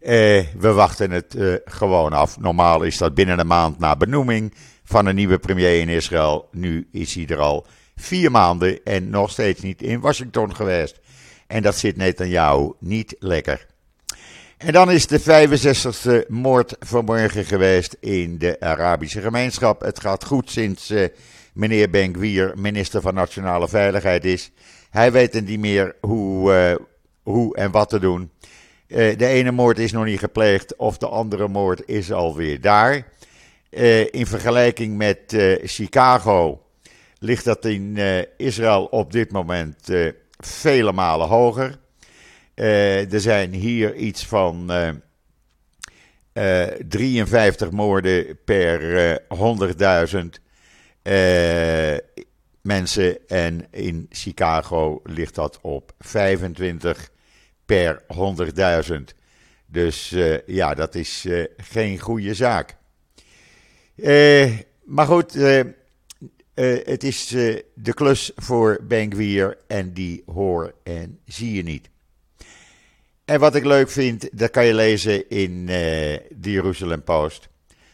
eh, 0.00 0.44
we 0.58 0.72
wachten 0.72 1.10
het 1.10 1.34
eh, 1.34 1.54
gewoon 1.64 2.12
af. 2.12 2.38
Normaal 2.38 2.82
is 2.82 2.98
dat 2.98 3.14
binnen 3.14 3.38
een 3.38 3.46
maand 3.46 3.78
na 3.78 3.96
benoeming 3.96 4.54
van 4.88 5.06
een 5.06 5.14
nieuwe 5.14 5.38
premier 5.38 5.80
in 5.80 5.88
Israël. 5.88 6.48
Nu 6.52 6.88
is 6.92 7.14
hij 7.14 7.26
er 7.26 7.38
al 7.38 7.66
vier 7.96 8.30
maanden 8.30 8.84
en 8.84 9.10
nog 9.10 9.30
steeds 9.30 9.60
niet 9.62 9.82
in 9.82 10.00
Washington 10.00 10.54
geweest. 10.56 11.00
En 11.46 11.62
dat 11.62 11.76
zit 11.76 11.96
Netanyahu 11.96 12.72
niet 12.78 13.16
lekker. 13.18 13.66
En 14.56 14.72
dan 14.72 14.90
is 14.90 15.06
de 15.06 15.20
65e 15.20 16.28
moord 16.28 16.76
vanmorgen 16.80 17.44
geweest 17.44 17.96
in 18.00 18.38
de 18.38 18.60
Arabische 18.60 19.20
gemeenschap. 19.20 19.80
Het 19.80 20.00
gaat 20.00 20.24
goed 20.24 20.50
sinds 20.50 20.90
uh, 20.90 21.06
meneer 21.52 21.90
Benkwier 21.90 22.52
minister 22.56 23.00
van 23.00 23.14
Nationale 23.14 23.68
Veiligheid 23.68 24.24
is. 24.24 24.50
Hij 24.90 25.12
weet 25.12 25.44
niet 25.44 25.60
meer 25.60 25.96
hoe, 26.00 26.52
uh, 26.52 26.84
hoe 27.22 27.56
en 27.56 27.70
wat 27.70 27.88
te 27.88 27.98
doen. 27.98 28.30
Uh, 28.86 29.16
de 29.18 29.26
ene 29.26 29.50
moord 29.50 29.78
is 29.78 29.92
nog 29.92 30.04
niet 30.04 30.18
gepleegd 30.18 30.76
of 30.76 30.98
de 30.98 31.08
andere 31.08 31.48
moord 31.48 31.82
is 31.86 32.12
alweer 32.12 32.60
daar. 32.60 33.06
In 34.10 34.26
vergelijking 34.26 34.96
met 34.96 35.36
Chicago 35.62 36.62
ligt 37.18 37.44
dat 37.44 37.64
in 37.64 37.98
Israël 38.36 38.84
op 38.84 39.12
dit 39.12 39.32
moment 39.32 39.90
vele 40.38 40.92
malen 40.92 41.28
hoger. 41.28 41.78
Er 42.54 43.20
zijn 43.20 43.52
hier 43.52 43.94
iets 43.94 44.26
van 44.26 44.72
uh, 44.72 44.88
uh, 46.32 46.66
53 46.88 47.70
moorden 47.70 48.38
per 48.44 49.20
100.000 50.12 50.26
mensen. 52.62 53.28
En 53.28 53.66
in 53.70 54.06
Chicago 54.10 55.00
ligt 55.04 55.34
dat 55.34 55.58
op 55.62 55.92
25 55.98 57.10
per 57.66 58.02
100.000. 58.88 58.94
Dus 59.66 60.14
ja, 60.46 60.74
dat 60.74 60.94
is 60.94 61.26
geen 61.56 61.98
goede 61.98 62.34
zaak. 62.34 62.77
Maar 64.84 65.06
goed, 65.06 65.32
het 66.84 67.04
is 67.04 67.26
de 67.74 67.94
klus 67.94 68.32
voor 68.36 68.78
Benkwier 68.82 69.58
en 69.66 69.92
die 69.92 70.22
hoor 70.32 70.74
en 70.82 71.18
zie 71.24 71.52
je 71.52 71.62
niet. 71.62 71.88
En 73.24 73.40
wat 73.40 73.54
ik 73.54 73.64
leuk 73.64 73.90
vind, 73.90 74.28
dat 74.38 74.50
kan 74.50 74.66
je 74.66 74.74
lezen 74.74 75.28
in 75.30 75.66
de 75.66 76.22
Jerusalem 76.40 77.02
Post. 77.02 77.48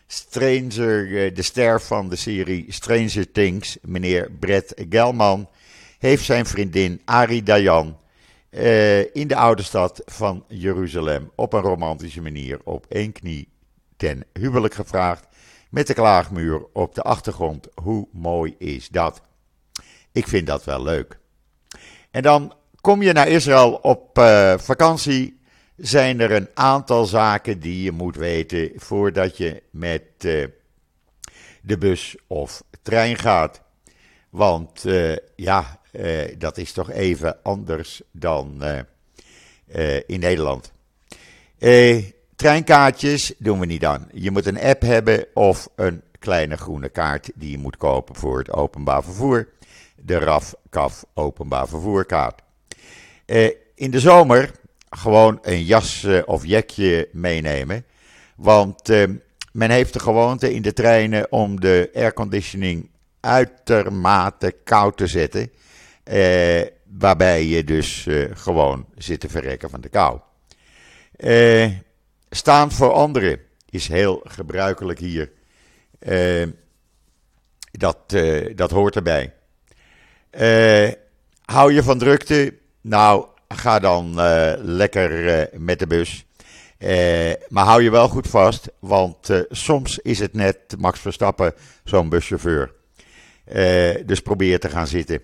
Stranger, 0.06 1.34
de 1.34 1.42
ster 1.42 1.80
van 1.80 2.08
de 2.08 2.16
serie 2.16 2.64
Stranger 2.68 3.32
Things, 3.32 3.78
meneer 3.82 4.30
Brett 4.30 4.74
Gelman, 4.88 5.48
heeft 5.98 6.24
zijn 6.24 6.46
vriendin 6.46 7.00
Ari 7.04 7.42
Dayan 7.42 7.98
in 9.12 9.28
de 9.28 9.36
oude 9.36 9.62
stad 9.62 10.02
van 10.04 10.44
Jeruzalem 10.48 11.30
op 11.34 11.52
een 11.52 11.60
romantische 11.60 12.20
manier 12.20 12.58
op 12.64 12.86
één 12.88 13.12
knie 13.12 13.48
ten 13.96 14.24
huwelijk 14.32 14.74
gevraagd. 14.74 15.26
Met 15.74 15.86
de 15.86 15.94
klaagmuur 15.94 16.66
op 16.72 16.94
de 16.94 17.02
achtergrond. 17.02 17.68
Hoe 17.74 18.08
mooi 18.12 18.54
is 18.58 18.88
dat? 18.88 19.20
Ik 20.12 20.28
vind 20.28 20.46
dat 20.46 20.64
wel 20.64 20.82
leuk. 20.82 21.18
En 22.10 22.22
dan 22.22 22.54
Kom 22.84 23.02
je 23.02 23.12
naar 23.12 23.28
Israël 23.28 23.72
op 23.72 24.18
uh, 24.18 24.58
vakantie, 24.58 25.40
zijn 25.76 26.20
er 26.20 26.32
een 26.32 26.48
aantal 26.54 27.04
zaken 27.04 27.60
die 27.60 27.82
je 27.82 27.92
moet 27.92 28.16
weten 28.16 28.70
voordat 28.76 29.36
je 29.36 29.62
met 29.70 30.02
uh, 30.24 30.46
de 31.62 31.78
bus 31.78 32.16
of 32.26 32.62
trein 32.82 33.16
gaat. 33.16 33.62
Want 34.30 34.84
uh, 34.84 35.16
ja, 35.36 35.80
dat 36.38 36.58
is 36.58 36.72
toch 36.72 36.90
even 36.90 37.42
anders 37.42 38.02
dan 38.10 38.62
in 40.06 40.20
Nederland. 40.20 40.72
Treinkaartjes 42.44 43.32
doen 43.38 43.60
we 43.60 43.66
niet 43.66 43.84
aan. 43.84 44.08
Je 44.12 44.30
moet 44.30 44.46
een 44.46 44.60
app 44.60 44.82
hebben 44.82 45.26
of 45.34 45.68
een 45.76 46.02
kleine 46.18 46.56
groene 46.56 46.88
kaart 46.88 47.30
die 47.34 47.50
je 47.50 47.58
moet 47.58 47.76
kopen 47.76 48.14
voor 48.14 48.38
het 48.38 48.50
openbaar 48.50 49.04
vervoer. 49.04 49.48
De 49.96 50.18
RAF-CAF 50.18 51.04
openbaar 51.14 51.68
vervoerkaart. 51.68 52.42
Uh, 53.26 53.50
in 53.74 53.90
de 53.90 54.00
zomer 54.00 54.50
gewoon 54.90 55.38
een 55.42 55.62
jas 55.62 56.06
of 56.24 56.46
jekje 56.46 57.08
meenemen. 57.12 57.84
Want 58.36 58.90
uh, 58.90 59.04
men 59.52 59.70
heeft 59.70 59.92
de 59.92 60.00
gewoonte 60.00 60.54
in 60.54 60.62
de 60.62 60.72
treinen 60.72 61.32
om 61.32 61.60
de 61.60 61.90
airconditioning 61.94 62.90
uitermate 63.20 64.54
koud 64.64 64.96
te 64.96 65.06
zetten. 65.06 65.50
waarbij 66.98 67.44
je 67.44 67.64
dus 67.64 68.06
gewoon 68.32 68.86
zit 68.94 69.20
te 69.20 69.28
verrekken 69.28 69.70
van 69.70 69.80
de 69.80 69.88
kou. 69.88 70.18
Staan 72.34 72.72
voor 72.72 72.92
anderen 72.92 73.40
is 73.70 73.88
heel 73.88 74.20
gebruikelijk 74.24 74.98
hier. 74.98 75.30
dat, 77.70 78.16
dat 78.54 78.70
hoort 78.70 78.96
erbij. 78.96 79.32
hou 81.44 81.72
je 81.72 81.82
van 81.82 81.98
drukte? 81.98 82.54
Nou, 82.80 83.26
ga 83.48 83.78
dan 83.78 84.14
lekker 84.60 85.48
met 85.52 85.78
de 85.78 85.86
bus. 85.86 86.26
Maar 87.48 87.64
hou 87.64 87.82
je 87.82 87.90
wel 87.90 88.08
goed 88.08 88.28
vast, 88.28 88.68
want 88.78 89.44
soms 89.50 89.98
is 89.98 90.18
het 90.18 90.34
net 90.34 90.56
Max 90.78 91.00
Verstappen, 91.00 91.54
zo'n 91.84 92.08
buschauffeur. 92.08 92.72
dus 94.06 94.20
probeer 94.20 94.60
te 94.60 94.68
gaan 94.68 94.86
zitten. 94.86 95.20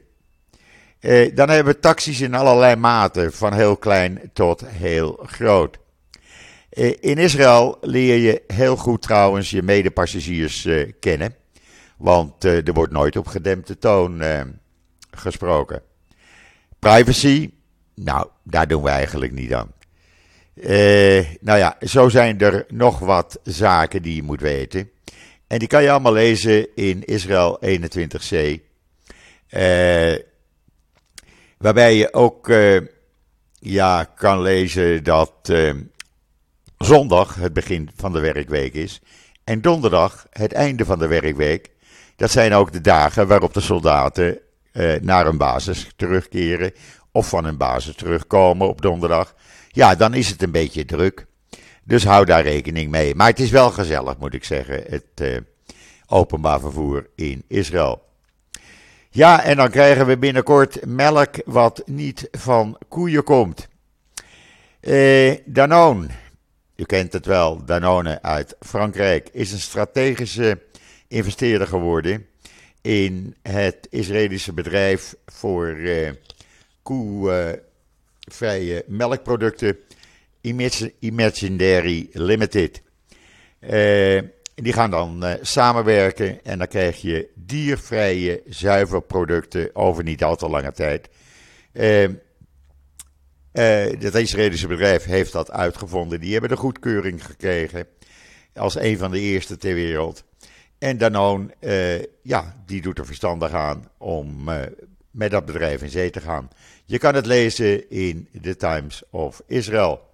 dan 1.34 1.48
hebben 1.48 1.72
we 1.74 1.80
taxis 1.80 2.20
in 2.20 2.34
allerlei 2.34 2.76
maten, 2.76 3.32
van 3.32 3.52
heel 3.52 3.76
klein 3.76 4.20
tot 4.32 4.64
heel 4.66 5.20
groot. 5.26 5.78
In 7.00 7.18
Israël 7.18 7.78
leer 7.80 8.16
je 8.16 8.42
heel 8.46 8.76
goed 8.76 9.02
trouwens 9.02 9.50
je 9.50 9.62
medepassagiers 9.62 10.68
kennen, 11.00 11.34
want 11.96 12.44
er 12.44 12.72
wordt 12.72 12.92
nooit 12.92 13.16
op 13.16 13.26
gedempte 13.26 13.78
toon 13.78 14.22
gesproken. 15.10 15.82
Privacy, 16.78 17.50
nou, 17.94 18.28
daar 18.44 18.68
doen 18.68 18.82
we 18.82 18.88
eigenlijk 18.88 19.32
niet 19.32 19.54
aan. 19.54 19.72
Nou 21.40 21.58
ja, 21.58 21.76
zo 21.80 22.08
zijn 22.08 22.40
er 22.40 22.64
nog 22.68 22.98
wat 22.98 23.40
zaken 23.42 24.02
die 24.02 24.14
je 24.14 24.22
moet 24.22 24.40
weten. 24.40 24.90
En 25.46 25.58
die 25.58 25.68
kan 25.68 25.82
je 25.82 25.90
allemaal 25.90 26.12
lezen 26.12 26.74
in 26.74 27.04
Israël 27.04 27.58
21c. 27.64 28.58
Uh, 29.50 30.12
eh, 30.12 30.20
waarbij 31.58 31.94
je 31.96 32.12
ook 32.12 32.52
ja, 33.58 34.04
kan 34.04 34.42
lezen 34.42 35.04
dat 35.04 35.52
zondag 36.84 37.34
het 37.34 37.52
begin 37.52 37.90
van 37.96 38.12
de 38.12 38.20
werkweek 38.20 38.74
is. 38.74 39.00
En 39.44 39.60
donderdag 39.60 40.26
het 40.30 40.52
einde 40.52 40.84
van 40.84 40.98
de 40.98 41.06
werkweek. 41.06 41.70
Dat 42.16 42.30
zijn 42.30 42.52
ook 42.52 42.72
de 42.72 42.80
dagen 42.80 43.26
waarop 43.26 43.54
de 43.54 43.60
soldaten 43.60 44.38
uh, 44.72 45.00
naar 45.00 45.26
een 45.26 45.38
basis 45.38 45.88
terugkeren 45.96 46.72
of 47.12 47.28
van 47.28 47.44
hun 47.44 47.56
basis 47.56 47.94
terugkomen 47.94 48.68
op 48.68 48.82
donderdag. 48.82 49.34
Ja, 49.68 49.94
dan 49.94 50.14
is 50.14 50.28
het 50.28 50.42
een 50.42 50.50
beetje 50.50 50.84
druk. 50.84 51.26
Dus 51.84 52.04
hou 52.04 52.24
daar 52.24 52.42
rekening 52.42 52.90
mee. 52.90 53.14
Maar 53.14 53.28
het 53.28 53.40
is 53.40 53.50
wel 53.50 53.70
gezellig, 53.70 54.18
moet 54.18 54.34
ik 54.34 54.44
zeggen, 54.44 54.82
het 54.88 55.04
uh, 55.22 55.36
openbaar 56.06 56.60
vervoer 56.60 57.06
in 57.16 57.44
Israël. 57.48 58.02
Ja, 59.10 59.42
en 59.42 59.56
dan 59.56 59.70
krijgen 59.70 60.06
we 60.06 60.18
binnenkort 60.18 60.86
melk 60.86 61.34
wat 61.44 61.82
niet 61.86 62.28
van 62.30 62.78
koeien 62.88 63.24
komt. 63.24 63.68
Uh, 64.80 65.36
Danone, 65.44 66.06
u 66.80 66.84
kent 66.84 67.12
het 67.12 67.26
wel, 67.26 67.64
Danone 67.64 68.22
uit 68.22 68.56
Frankrijk, 68.60 69.28
is 69.32 69.52
een 69.52 69.60
strategische 69.60 70.60
investeerder 71.08 71.66
geworden 71.66 72.26
in 72.80 73.36
het 73.42 73.86
Israëlische 73.90 74.52
bedrijf 74.52 75.14
voor 75.26 75.68
uh, 75.68 76.10
koevrije 76.82 78.84
melkproducten 78.86 79.76
Imaginary 81.00 82.08
Limited. 82.12 82.82
Uh, 83.60 84.20
die 84.54 84.72
gaan 84.72 84.90
dan 84.90 85.24
uh, 85.24 85.32
samenwerken 85.40 86.44
en 86.44 86.58
dan 86.58 86.68
krijg 86.68 87.00
je 87.00 87.28
diervrije 87.34 88.42
zuivelproducten 88.46 89.70
over 89.72 90.02
niet 90.02 90.24
al 90.24 90.36
te 90.36 90.48
lange 90.48 90.72
tijd. 90.72 91.08
Uh, 93.52 93.84
het 93.98 94.14
Israëlische 94.14 94.66
bedrijf 94.66 95.04
heeft 95.04 95.32
dat 95.32 95.50
uitgevonden. 95.50 96.20
Die 96.20 96.32
hebben 96.32 96.50
de 96.50 96.56
goedkeuring 96.56 97.26
gekregen 97.26 97.86
als 98.54 98.74
een 98.74 98.98
van 98.98 99.10
de 99.10 99.20
eerste 99.20 99.56
ter 99.56 99.74
wereld. 99.74 100.24
En 100.78 100.98
Danone, 100.98 101.54
uh, 101.60 102.02
ja, 102.22 102.56
die 102.66 102.82
doet 102.82 102.98
er 102.98 103.06
verstandig 103.06 103.52
aan 103.52 103.88
om 103.98 104.48
uh, 104.48 104.56
met 105.10 105.30
dat 105.30 105.44
bedrijf 105.44 105.82
in 105.82 105.90
zee 105.90 106.10
te 106.10 106.20
gaan. 106.20 106.48
Je 106.84 106.98
kan 106.98 107.14
het 107.14 107.26
lezen 107.26 107.90
in 107.90 108.28
The 108.42 108.56
Times 108.56 109.02
of 109.10 109.42
Israel. 109.46 110.08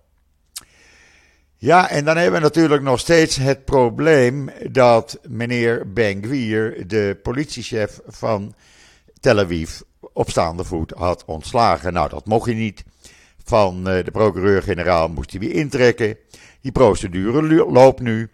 Ja, 1.56 1.90
en 1.90 2.04
dan 2.04 2.16
hebben 2.16 2.40
we 2.40 2.46
natuurlijk 2.46 2.82
nog 2.82 3.00
steeds 3.00 3.36
het 3.36 3.64
probleem 3.64 4.50
dat 4.70 5.18
meneer 5.28 5.92
Ben-Gvir, 5.92 6.88
de 6.88 7.18
politiechef 7.22 8.00
van 8.06 8.54
Tel 9.20 9.38
Aviv, 9.38 9.80
op 10.12 10.30
staande 10.30 10.64
voet 10.64 10.90
had 10.90 11.24
ontslagen. 11.24 11.92
Nou, 11.92 12.08
dat 12.08 12.26
mocht 12.26 12.46
hij 12.46 12.54
niet. 12.54 12.84
Van 13.46 13.78
uh, 13.78 14.04
de 14.04 14.10
procureur-generaal 14.10 15.08
moest 15.08 15.30
hij 15.30 15.40
weer 15.40 15.54
intrekken. 15.54 16.16
Die 16.60 16.72
procedure 16.72 17.70
loopt 17.72 18.00
nu. 18.00 18.30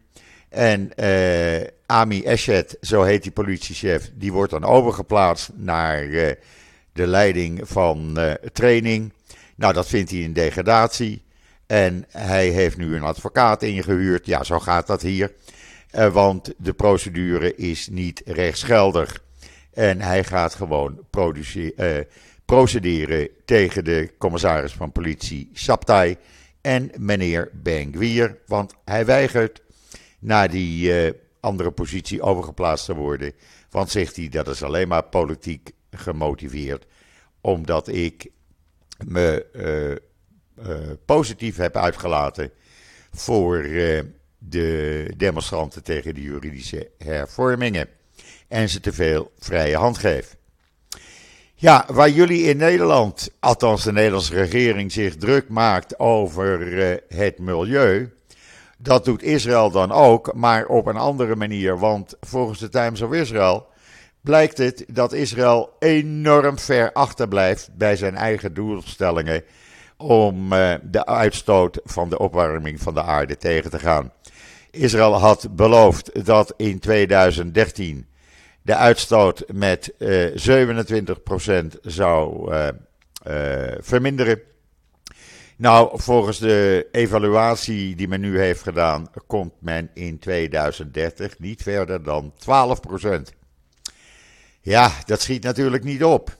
En 0.48 0.90
uh, 0.96 1.66
Ami 1.87 2.22
Eshet, 2.22 2.77
zo 2.81 3.03
heet 3.03 3.22
die 3.22 3.33
politiechef, 3.33 4.11
die 4.14 4.33
wordt 4.33 4.51
dan 4.51 4.64
overgeplaatst 4.64 5.51
naar 5.55 6.05
uh, 6.05 6.31
de 6.92 7.07
leiding 7.07 7.61
van 7.64 8.18
training. 8.53 9.12
Nou, 9.57 9.72
dat 9.72 9.88
vindt 9.88 10.11
hij 10.11 10.25
een 10.25 10.33
degradatie. 10.33 11.22
En 11.66 12.05
hij 12.09 12.48
heeft 12.48 12.77
nu 12.77 12.96
een 12.96 13.03
advocaat 13.03 13.62
ingehuurd. 13.62 14.27
Ja, 14.27 14.44
zo 14.44 14.59
gaat 14.59 14.87
dat 14.87 15.03
hier. 15.03 15.33
Want 16.12 16.55
de 16.59 16.72
procedure 16.72 17.55
is 17.55 17.88
niet 17.88 18.22
rechtsgeldig. 18.25 19.22
En 19.72 20.01
hij 20.01 20.25
gaat 20.25 20.55
gewoon 20.55 20.98
uh, 21.55 21.98
procederen 22.52 23.28
tegen 23.44 23.84
de 23.84 24.10
commissaris 24.18 24.72
van 24.72 24.92
politie 24.92 25.50
Saptai 25.52 26.16
en 26.60 26.90
meneer 26.98 27.50
Benguier. 27.52 28.38
Want 28.46 28.74
hij 28.84 29.04
weigert 29.04 29.62
naar 30.18 30.50
die 30.50 31.04
uh, 31.04 31.12
andere 31.40 31.70
positie 31.70 32.22
overgeplaatst 32.22 32.84
te 32.84 32.94
worden. 32.94 33.32
Want 33.70 33.90
zegt 33.90 34.16
hij, 34.16 34.28
dat 34.28 34.48
is 34.48 34.62
alleen 34.62 34.88
maar 34.88 35.04
politiek 35.04 35.70
gemotiveerd. 35.90 36.86
Omdat 37.40 37.88
ik 37.88 38.30
me 39.06 39.46
uh, 40.58 40.90
positief 41.04 41.56
heb 41.56 41.76
uitgelaten 41.76 42.50
voor 43.10 43.62
de 44.38 45.14
demonstranten 45.16 45.82
tegen 45.82 46.14
de 46.14 46.22
juridische 46.22 46.90
hervormingen. 46.98 47.88
En 48.48 48.68
ze 48.68 48.80
te 48.80 48.92
veel 48.92 49.32
vrije 49.38 49.76
hand 49.76 49.98
geeft. 49.98 50.40
Ja, 51.62 51.85
waar 51.88 52.11
jullie 52.11 52.42
in 52.42 52.57
Nederland, 52.57 53.31
althans 53.40 53.85
de 53.85 53.92
Nederlandse 53.92 54.35
regering, 54.35 54.92
zich 54.92 55.16
druk 55.16 55.48
maakt 55.48 55.98
over 55.98 56.61
uh, 56.61 56.96
het 57.09 57.38
milieu. 57.38 58.12
Dat 58.79 59.05
doet 59.05 59.22
Israël 59.22 59.70
dan 59.70 59.92
ook, 59.92 60.35
maar 60.35 60.66
op 60.66 60.87
een 60.87 60.96
andere 60.96 61.37
manier. 61.37 61.79
Want 61.79 62.16
volgens 62.20 62.59
de 62.59 62.68
Times 62.68 63.01
of 63.01 63.12
Israel 63.12 63.66
blijkt 64.20 64.59
het 64.59 64.85
dat 64.88 65.12
Israël 65.12 65.77
enorm 65.79 66.59
ver 66.59 66.92
achterblijft 66.92 67.70
bij 67.77 67.96
zijn 67.96 68.14
eigen 68.14 68.55
doelstellingen 68.55 69.44
om 69.96 70.53
uh, 70.53 70.75
de 70.83 71.07
uitstoot 71.07 71.81
van 71.85 72.09
de 72.09 72.18
opwarming 72.18 72.81
van 72.81 72.94
de 72.94 73.03
aarde 73.03 73.37
tegen 73.37 73.70
te 73.70 73.79
gaan. 73.79 74.12
Israël 74.70 75.18
had 75.18 75.57
beloofd 75.57 76.27
dat 76.27 76.55
in 76.57 76.79
2013 76.79 78.07
de 78.62 78.77
uitstoot 78.77 79.44
met 79.53 79.92
uh, 79.98 80.27
27% 80.27 81.81
zou 81.83 82.53
uh, 82.53 82.68
uh, 83.29 83.72
verminderen. 83.79 84.40
Nou, 85.57 86.01
volgens 86.01 86.38
de 86.38 86.88
evaluatie 86.92 87.96
die 87.96 88.09
men 88.09 88.20
nu 88.20 88.38
heeft 88.40 88.62
gedaan, 88.62 89.11
komt 89.27 89.53
men 89.59 89.90
in 89.94 90.18
2030 90.18 91.38
niet 91.38 91.62
verder 91.62 92.03
dan 92.03 92.33
12%. 92.33 93.07
Ja, 94.61 94.92
dat 95.07 95.20
schiet 95.20 95.42
natuurlijk 95.42 95.85
niet 95.85 96.05
op. 96.05 96.37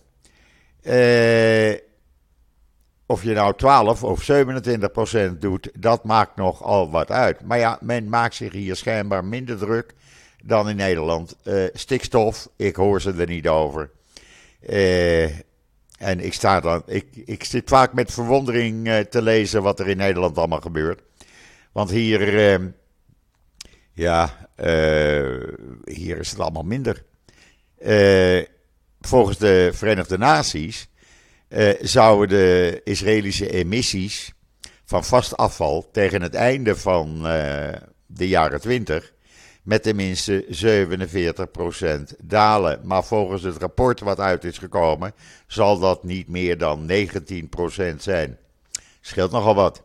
Of 3.07 3.23
je 3.23 3.33
nou 3.33 3.55
12 3.57 4.05
of 4.05 4.23
27 4.23 4.93
procent 4.93 5.41
doet, 5.41 5.71
dat 5.79 6.05
maakt 6.05 6.37
nogal 6.37 6.91
wat 6.91 7.11
uit. 7.11 7.45
Maar 7.45 7.59
ja, 7.59 7.79
men 7.81 8.09
maakt 8.09 8.35
zich 8.35 8.53
hier 8.53 8.77
schijnbaar 8.77 9.25
minder 9.25 9.59
druk 9.59 9.95
dan 10.43 10.69
in 10.69 10.77
Nederland. 10.77 11.37
Uh, 11.45 11.65
stikstof, 11.73 12.49
ik 12.57 12.77
hoor 12.77 13.01
ze 13.01 13.13
er 13.13 13.27
niet 13.27 13.49
over. 13.49 13.91
Uh, 14.69 15.25
en 15.99 16.21
ik, 16.21 16.33
sta 16.33 16.61
dan, 16.61 16.83
ik, 16.87 17.07
ik 17.25 17.45
zit 17.45 17.69
vaak 17.69 17.93
met 17.93 18.13
verwondering 18.13 18.89
uh, 18.89 18.99
te 18.99 19.23
lezen 19.23 19.63
wat 19.63 19.81
er 19.81 19.89
in 19.89 19.97
Nederland 19.97 20.39
allemaal 20.39 20.61
gebeurt. 20.61 21.03
Want 21.73 21.91
hier, 21.91 22.21
ja, 23.93 24.49
hier 25.85 26.19
is 26.19 26.31
het 26.31 26.41
allemaal 26.41 26.63
minder. 26.63 27.05
volgens 29.01 29.39
de 29.39 29.71
Verenigde 29.73 30.19
Naties 30.19 30.89
zouden 31.81 32.29
de 32.29 32.81
Israëlische 32.85 33.51
emissies 33.51 34.33
van 34.85 35.05
vast 35.05 35.37
afval 35.37 35.89
tegen 35.93 36.23
het 36.23 36.35
einde 36.35 36.77
van 36.77 37.23
de 38.07 38.29
jaren 38.29 38.61
20 38.61 39.12
met 39.62 39.83
tenminste 39.83 40.46
47% 42.14 42.16
dalen. 42.22 42.81
Maar 42.85 43.05
volgens 43.05 43.42
het 43.42 43.57
rapport 43.57 44.01
wat 44.01 44.20
uit 44.20 44.44
is 44.44 44.59
gekomen, 44.59 45.12
zal 45.46 45.79
dat 45.79 46.05
niet 46.05 46.29
meer 46.29 46.59
dan 46.59 46.90
19% 46.90 47.96
zijn. 47.96 48.38
Scheelt 49.01 49.31
nogal 49.31 49.55
wat. 49.55 49.83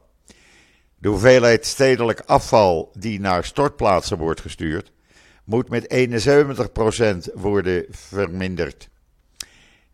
De 0.98 1.08
hoeveelheid 1.08 1.66
stedelijk 1.66 2.22
afval 2.26 2.92
die 2.94 3.20
naar 3.20 3.46
stortplaatsen 3.46 4.18
wordt 4.18 4.42
gestuurd, 4.42 4.92
moet 5.44 5.70
met 5.70 6.10
71% 7.30 7.34
worden 7.34 7.86
verminderd. 7.90 8.90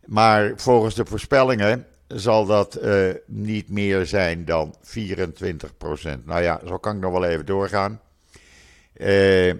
Maar 0.04 0.52
volgens 0.56 0.94
de 0.94 1.04
voorspellingen 1.06 1.86
zal 2.06 2.46
dat 2.46 2.78
uh, 2.82 3.10
niet 3.26 3.68
meer 3.68 4.06
zijn 4.06 4.44
dan 4.44 4.74
24% 4.82 6.24
Nou 6.24 6.42
ja, 6.42 6.60
zo 6.66 6.78
kan 6.78 6.94
ik 6.94 7.02
nog 7.02 7.12
wel 7.12 7.24
even 7.24 7.46
doorgaan. 7.46 8.00
Uh, 8.96 9.54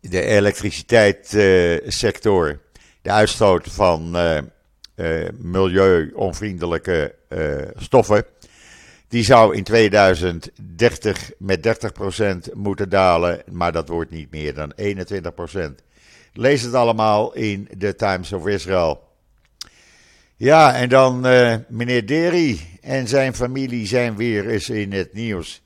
de 0.00 0.22
elektriciteitssector, 0.22 2.60
de 3.02 3.10
uitstoot 3.10 3.68
van 3.68 4.16
milieu-onvriendelijke 5.38 7.14
stoffen, 7.76 8.24
die 9.08 9.24
zou 9.24 9.56
in 9.56 9.64
2030 9.64 11.30
met 11.38 11.80
30% 12.48 12.52
moeten 12.54 12.88
dalen, 12.88 13.42
maar 13.50 13.72
dat 13.72 13.88
wordt 13.88 14.10
niet 14.10 14.30
meer 14.30 14.54
dan 14.54 14.72
21%. 14.76 14.78
Lees 16.32 16.62
het 16.62 16.74
allemaal 16.74 17.34
in 17.34 17.68
de 17.76 17.94
Times 17.94 18.32
of 18.32 18.46
Israel. 18.46 19.08
Ja, 20.36 20.74
en 20.74 20.88
dan 20.88 21.20
meneer 21.68 22.06
Derry 22.06 22.60
en 22.80 23.08
zijn 23.08 23.34
familie 23.34 23.86
zijn 23.86 24.16
weer 24.16 24.48
eens 24.48 24.70
in 24.70 24.92
het 24.92 25.12
nieuws. 25.12 25.62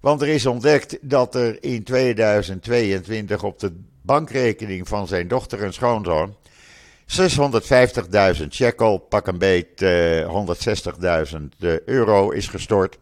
Want 0.00 0.22
er 0.22 0.28
is 0.28 0.46
ontdekt 0.46 0.98
dat 1.00 1.34
er 1.34 1.62
in 1.62 1.82
2022 1.82 3.42
op 3.42 3.58
de 3.58 3.72
bankrekening 4.02 4.88
van 4.88 5.06
zijn 5.06 5.28
dochter 5.28 5.62
en 5.62 5.72
schoonzoon 5.72 6.36
650.000 8.40 8.48
shekel, 8.50 8.98
pak 8.98 9.26
een 9.26 9.38
beet 9.38 9.82
uh, 9.82 10.46
160.000 11.58 11.68
euro 11.84 12.30
is 12.30 12.46
gestort. 12.46 12.98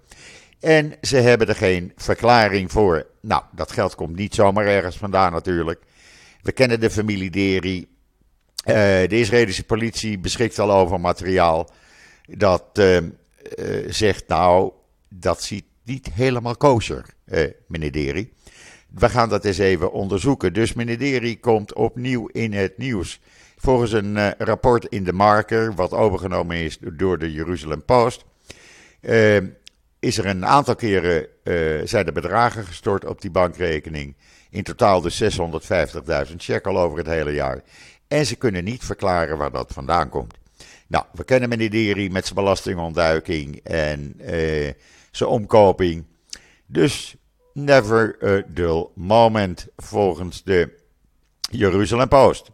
En 0.60 0.94
ze 1.00 1.16
hebben 1.16 1.48
er 1.48 1.56
geen 1.56 1.92
verklaring 1.96 2.72
voor. 2.72 3.06
Nou, 3.20 3.42
dat 3.52 3.72
geld 3.72 3.94
komt 3.94 4.16
niet 4.16 4.34
zomaar 4.34 4.66
ergens 4.66 4.96
vandaan 4.96 5.32
natuurlijk. 5.32 5.80
We 6.42 6.52
kennen 6.52 6.80
de 6.80 6.90
familie 6.90 7.30
Deri. 7.30 7.78
Uh, 7.78 8.74
de 8.74 9.18
Israëlische 9.18 9.64
politie 9.64 10.18
beschikt 10.18 10.58
al 10.58 10.72
over 10.72 11.00
materiaal 11.00 11.70
dat 12.26 12.82
zegt, 13.88 14.28
nou, 14.28 14.72
dat 15.08 15.42
ziet 15.42 15.64
niet 15.86 16.10
helemaal 16.12 16.56
kosher, 16.56 17.04
meneer 17.66 17.92
Deri. 17.92 18.32
We 18.90 19.08
gaan 19.08 19.28
dat 19.28 19.44
eens 19.44 19.58
even 19.58 19.92
onderzoeken. 19.92 20.52
Dus 20.52 20.72
meneer 20.72 20.98
Deri 20.98 21.40
komt 21.40 21.74
opnieuw 21.74 22.26
in 22.26 22.52
het 22.52 22.78
nieuws. 22.78 23.20
Volgens 23.56 23.92
een 23.92 24.34
rapport 24.38 24.84
in 24.84 25.04
de 25.04 25.12
Marker, 25.12 25.74
wat 25.74 25.92
overgenomen 25.92 26.56
is 26.56 26.78
door 26.80 27.18
de 27.18 27.32
Jeruzalem 27.32 27.84
Post, 27.84 28.24
is 29.98 30.18
er 30.18 30.26
een 30.26 30.46
aantal 30.46 30.74
keren 30.74 31.26
zijn 31.88 32.06
er 32.06 32.12
bedragen 32.12 32.64
gestort 32.64 33.04
op 33.04 33.20
die 33.20 33.30
bankrekening. 33.30 34.16
In 34.50 34.62
totaal 34.62 35.00
dus 35.00 35.22
650.000 35.22 36.36
shekel 36.38 36.78
over 36.78 36.98
het 36.98 37.06
hele 37.06 37.32
jaar. 37.32 37.62
En 38.08 38.26
ze 38.26 38.36
kunnen 38.36 38.64
niet 38.64 38.84
verklaren 38.84 39.38
waar 39.38 39.52
dat 39.52 39.72
vandaan 39.72 40.08
komt. 40.08 40.34
Nou, 40.86 41.04
we 41.12 41.24
kennen 41.24 41.48
meneer 41.48 41.70
Deri 41.70 42.10
met 42.10 42.24
zijn 42.24 42.34
belastingontduiking 42.34 43.60
en 43.62 44.16
zijn 45.16 45.30
omkoping. 45.30 46.04
Dus 46.66 47.16
never 47.52 48.16
a 48.24 48.42
dull 48.48 48.86
moment 48.94 49.66
volgens 49.76 50.42
de 50.42 50.78
Jeruzalem 51.50 52.08
Post. 52.08 52.50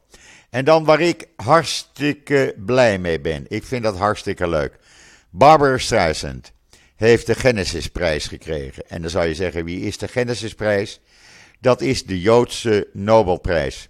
En 0.50 0.64
dan 0.64 0.84
waar 0.84 1.00
ik 1.00 1.28
hartstikke 1.36 2.54
blij 2.58 2.98
mee 2.98 3.20
ben. 3.20 3.44
Ik 3.48 3.64
vind 3.64 3.82
dat 3.82 3.96
hartstikke 3.96 4.48
leuk. 4.48 4.78
Barbara 5.30 5.78
Streisand 5.78 6.52
heeft 6.96 7.26
de 7.26 7.34
Genesisprijs 7.34 8.26
gekregen. 8.26 8.88
En 8.88 9.00
dan 9.00 9.10
zou 9.10 9.26
je 9.26 9.34
zeggen, 9.34 9.64
wie 9.64 9.80
is 9.80 9.98
de 9.98 10.08
Genesisprijs? 10.08 11.00
Dat 11.60 11.80
is 11.80 12.06
de 12.06 12.20
Joodse 12.20 12.88
Nobelprijs. 12.92 13.88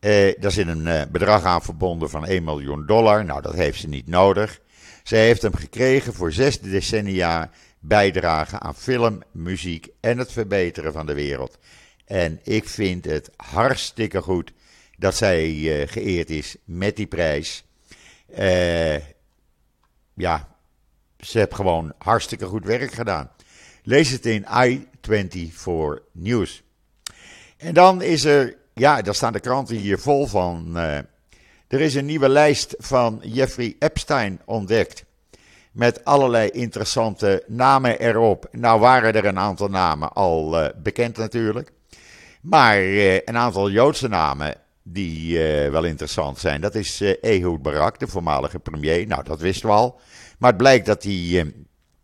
Uh, 0.00 0.34
daar 0.40 0.50
zit 0.50 0.68
een 0.68 0.86
uh, 0.86 1.02
bedrag 1.10 1.44
aan 1.44 1.62
verbonden 1.62 2.10
van 2.10 2.26
1 2.26 2.44
miljoen 2.44 2.86
dollar. 2.86 3.24
Nou, 3.24 3.42
dat 3.42 3.54
heeft 3.54 3.80
ze 3.80 3.88
niet 3.88 4.06
nodig. 4.06 4.60
Ze 5.02 5.16
heeft 5.16 5.42
hem 5.42 5.54
gekregen 5.54 6.14
voor 6.14 6.32
zes 6.32 6.60
decennia 6.60 7.50
bijdragen 7.88 8.60
aan 8.60 8.74
film, 8.74 9.22
muziek 9.32 9.88
en 10.00 10.18
het 10.18 10.32
verbeteren 10.32 10.92
van 10.92 11.06
de 11.06 11.14
wereld. 11.14 11.58
En 12.04 12.40
ik 12.42 12.68
vind 12.68 13.04
het 13.04 13.30
hartstikke 13.36 14.22
goed 14.22 14.52
dat 14.96 15.14
zij 15.14 15.50
uh, 15.50 15.88
geëerd 15.88 16.30
is 16.30 16.56
met 16.64 16.96
die 16.96 17.06
prijs. 17.06 17.64
ja, 20.14 20.56
ze 21.18 21.38
heeft 21.38 21.54
gewoon 21.54 21.92
hartstikke 21.98 22.46
goed 22.46 22.64
werk 22.64 22.92
gedaan. 22.92 23.30
Lees 23.82 24.10
het 24.10 24.26
in 24.26 24.44
i24 24.44 26.02
News. 26.12 26.62
En 27.56 27.74
dan 27.74 28.02
is 28.02 28.24
er 28.24 28.56
ja, 28.78 29.02
daar 29.02 29.14
staan 29.14 29.32
de 29.32 29.40
kranten 29.40 29.76
hier 29.76 29.98
vol 29.98 30.26
van. 30.26 30.72
Uh, 30.76 30.96
er 31.68 31.80
is 31.80 31.94
een 31.94 32.06
nieuwe 32.06 32.28
lijst 32.28 32.74
van 32.78 33.20
Jeffrey 33.22 33.76
Epstein 33.78 34.40
ontdekt. 34.44 35.04
Met 35.78 36.04
allerlei 36.04 36.50
interessante 36.50 37.42
namen 37.46 37.98
erop. 37.98 38.48
Nou 38.52 38.80
waren 38.80 39.14
er 39.14 39.24
een 39.24 39.38
aantal 39.38 39.68
namen 39.68 40.12
al 40.12 40.62
uh, 40.62 40.68
bekend 40.82 41.16
natuurlijk. 41.16 41.72
Maar 42.42 42.82
uh, 42.82 43.14
een 43.14 43.36
aantal 43.36 43.70
Joodse 43.70 44.08
namen 44.08 44.54
die 44.82 45.32
uh, 45.32 45.70
wel 45.70 45.84
interessant 45.84 46.38
zijn. 46.38 46.60
Dat 46.60 46.74
is 46.74 47.00
Ehud 47.20 47.62
Barak, 47.62 47.98
de 47.98 48.06
voormalige 48.06 48.58
premier. 48.58 49.06
Nou, 49.06 49.24
dat 49.24 49.40
wisten 49.40 49.68
we 49.68 49.74
al. 49.74 50.00
Maar 50.38 50.50
het 50.50 50.58
blijkt 50.58 50.86
dat 50.86 51.02
hij 51.02 51.52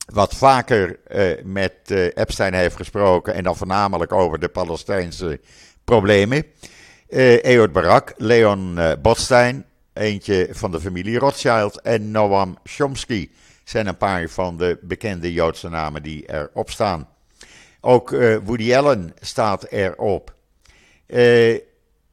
wat 0.06 0.34
vaker 0.34 0.98
met 1.44 1.90
Epstein 2.14 2.54
heeft 2.54 2.76
gesproken. 2.76 3.34
En 3.34 3.44
dan 3.44 3.56
voornamelijk 3.56 4.12
over 4.12 4.38
de 4.38 4.48
Palestijnse 4.48 5.40
problemen. 5.84 6.44
Ehud 7.08 7.72
Barak, 7.72 8.14
Leon 8.16 8.78
Botstein, 9.02 9.64
eentje 9.92 10.48
van 10.50 10.70
de 10.70 10.80
familie 10.80 11.18
Rothschild. 11.18 11.80
En 11.80 12.10
Noam 12.10 12.58
Chomsky 12.64 13.30
zijn 13.64 13.86
een 13.86 13.96
paar 13.96 14.28
van 14.28 14.56
de 14.56 14.78
bekende 14.82 15.32
Joodse 15.32 15.68
namen 15.68 16.02
die 16.02 16.32
erop 16.32 16.70
staan. 16.70 17.08
Ook 17.80 18.10
uh, 18.10 18.36
Woody 18.44 18.74
Allen 18.74 19.12
staat 19.20 19.64
erop. 19.64 20.34
Uh, 21.06 21.58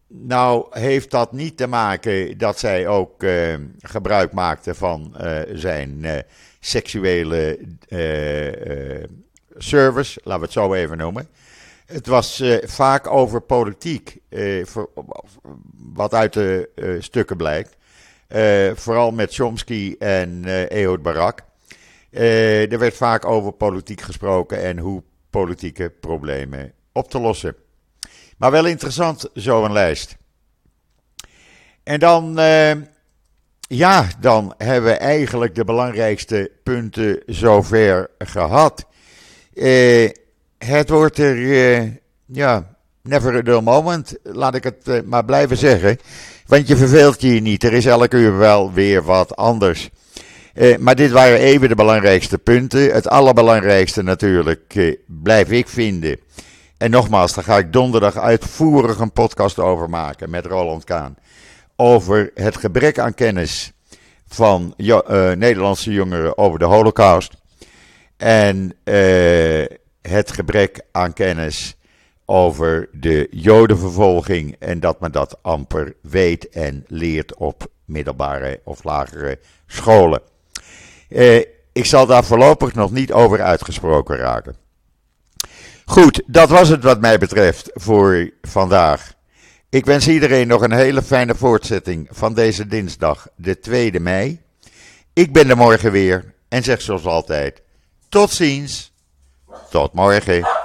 nou 0.08 0.80
heeft 0.80 1.12
dat 1.12 1.32
niet 1.32 1.58
te 1.58 1.68
maken 1.68 2.38
dat 2.38 2.60
zij 2.60 2.88
ook 2.88 3.24
uh, 3.24 3.56
gebruik 3.80 4.32
maakte 4.32 4.76
van 4.76 5.16
zijn 5.54 6.06
seksuele 6.60 7.60
service, 9.58 10.20
laten 10.24 10.40
we 10.40 10.46
het 10.46 10.54
zo 10.54 10.74
even 10.74 10.98
noemen. 10.98 11.28
Het 11.86 12.08
was 12.08 12.44
vaak 12.64 13.08
over 13.08 13.42
politiek, 13.42 14.18
voor, 14.64 14.90
wat 15.94 16.14
uit 16.14 16.34
de 16.34 16.70
stukken 17.00 17.38
blijkt. 17.38 17.76
Uh, 18.36 18.72
vooral 18.76 19.12
met 19.12 19.34
Chomsky 19.34 19.96
en 20.00 20.42
uh, 20.46 20.72
Ehud 20.72 21.02
Barak. 21.02 21.40
Uh, 22.12 22.72
er 22.72 22.80
werd 22.80 22.96
vaak 22.96 23.26
over 23.26 23.52
politiek 23.52 24.02
gesproken 24.02 24.62
en 24.62 24.78
hoe 24.78 25.04
politieke 25.30 25.90
problemen 25.90 26.74
op 26.92 27.10
te 27.10 27.20
lossen. 27.20 27.56
Maar 28.38 28.52
wel 28.52 28.66
interessant, 28.66 29.30
zo'n 29.34 29.72
lijst. 29.72 30.18
En 31.84 32.00
dan, 32.00 32.36
ja, 33.62 34.08
dan 34.20 34.54
hebben 34.58 34.92
we 34.92 34.98
eigenlijk 34.98 35.56
de 35.56 35.64
belangrijkste 35.64 36.52
punten 36.64 37.24
zover 37.26 38.10
gehad. 38.18 38.86
het 40.58 40.90
wordt 40.90 41.18
er, 41.18 41.38
ja, 42.26 42.71
never 43.04 43.36
a 43.36 43.42
dull 43.42 43.62
moment, 43.62 44.16
laat 44.24 44.56
ik 44.56 44.64
het 44.64 45.06
maar 45.06 45.26
blijven 45.26 45.58
zeggen. 45.58 45.98
Want 46.48 46.68
je 46.68 46.78
verveelt 46.78 47.22
je 47.22 47.42
niet. 47.42 47.64
Er 47.64 47.74
is 47.74 47.86
elke 47.86 48.18
uur 48.18 48.38
wel 48.38 48.74
weer 48.74 49.04
wat 49.04 49.36
anders. 49.36 49.90
Eh, 50.54 50.78
maar 50.78 50.96
dit 50.96 51.12
waren 51.12 51.38
even 51.38 51.70
de 51.70 51.76
belangrijkste 51.76 52.38
punten. 52.38 52.94
Het 52.94 53.08
allerbelangrijkste 53.08 54.02
natuurlijk 54.02 54.76
eh, 54.76 54.96
blijf 55.06 55.52
ik 55.52 55.68
vinden. 55.68 56.20
En 56.78 56.92
nogmaals, 56.92 57.34
daar 57.34 57.44
ga 57.44 57.58
ik 57.58 57.74
donderdag 57.74 58.18
uitvoerig 58.18 59.00
een 59.00 59.12
podcast 59.12 59.60
over 59.60 59.90
maken 59.90 60.30
met 60.30 60.46
Roland 60.46 60.84
Kaan. 60.84 61.16
Over 61.76 62.32
het 62.34 62.58
gebrek 62.58 63.00
aan 63.00 63.14
kennis 63.14 63.72
van 64.28 64.74
Nederlandse 65.36 65.92
jongeren 65.92 66.38
over 66.38 66.60
de 66.60 66.66
Holocaust. 66.66 67.34
En 68.18 68.76
het 70.02 70.32
gebrek 70.32 70.82
aan 70.92 71.14
kennis 71.14 71.76
over 72.32 72.90
de 72.92 73.28
Jodenvervolging 73.32 74.56
en 74.60 74.80
dat 74.80 75.00
men 75.00 75.12
dat 75.12 75.38
amper 75.42 75.94
weet 76.02 76.50
en 76.50 76.86
leert 76.88 77.36
op 77.36 77.68
middelbare 77.86 78.60
of 78.64 78.84
lagere 78.84 79.40
scholen. 79.68 80.22
Eh, 81.10 81.38
ik 81.72 81.86
zal 81.86 82.06
daar 82.06 82.24
voorlopig 82.24 82.74
nog 82.74 82.92
niet 82.92 83.12
over 83.12 83.42
uitgesproken 83.42 84.18
raken. 84.18 84.56
Goed, 85.86 86.24
dat 86.26 86.50
was 86.50 86.70
het 86.70 86.84
wat 86.84 87.02
mij 87.02 87.18
betreft 87.18 87.70
voor 87.74 88.30
vandaag. 88.42 89.14
Ik 89.70 89.86
wens 89.86 90.08
iedereen 90.08 90.48
nog 90.48 90.62
een 90.62 90.74
hele 90.74 91.02
fijne 91.02 91.36
voortzetting 91.36 92.08
van 92.12 92.34
deze 92.34 92.68
dinsdag, 92.68 93.28
de 93.36 93.60
2e 93.70 94.02
mei. 94.02 94.42
Ik 95.14 95.34
ben 95.34 95.50
er 95.50 95.58
morgen 95.58 95.92
weer 95.92 96.34
en 96.48 96.64
zeg 96.64 96.82
zoals 96.82 97.06
altijd: 97.06 97.62
tot 98.10 98.32
ziens, 98.32 98.94
tot 99.70 99.94
morgen. 99.94 100.61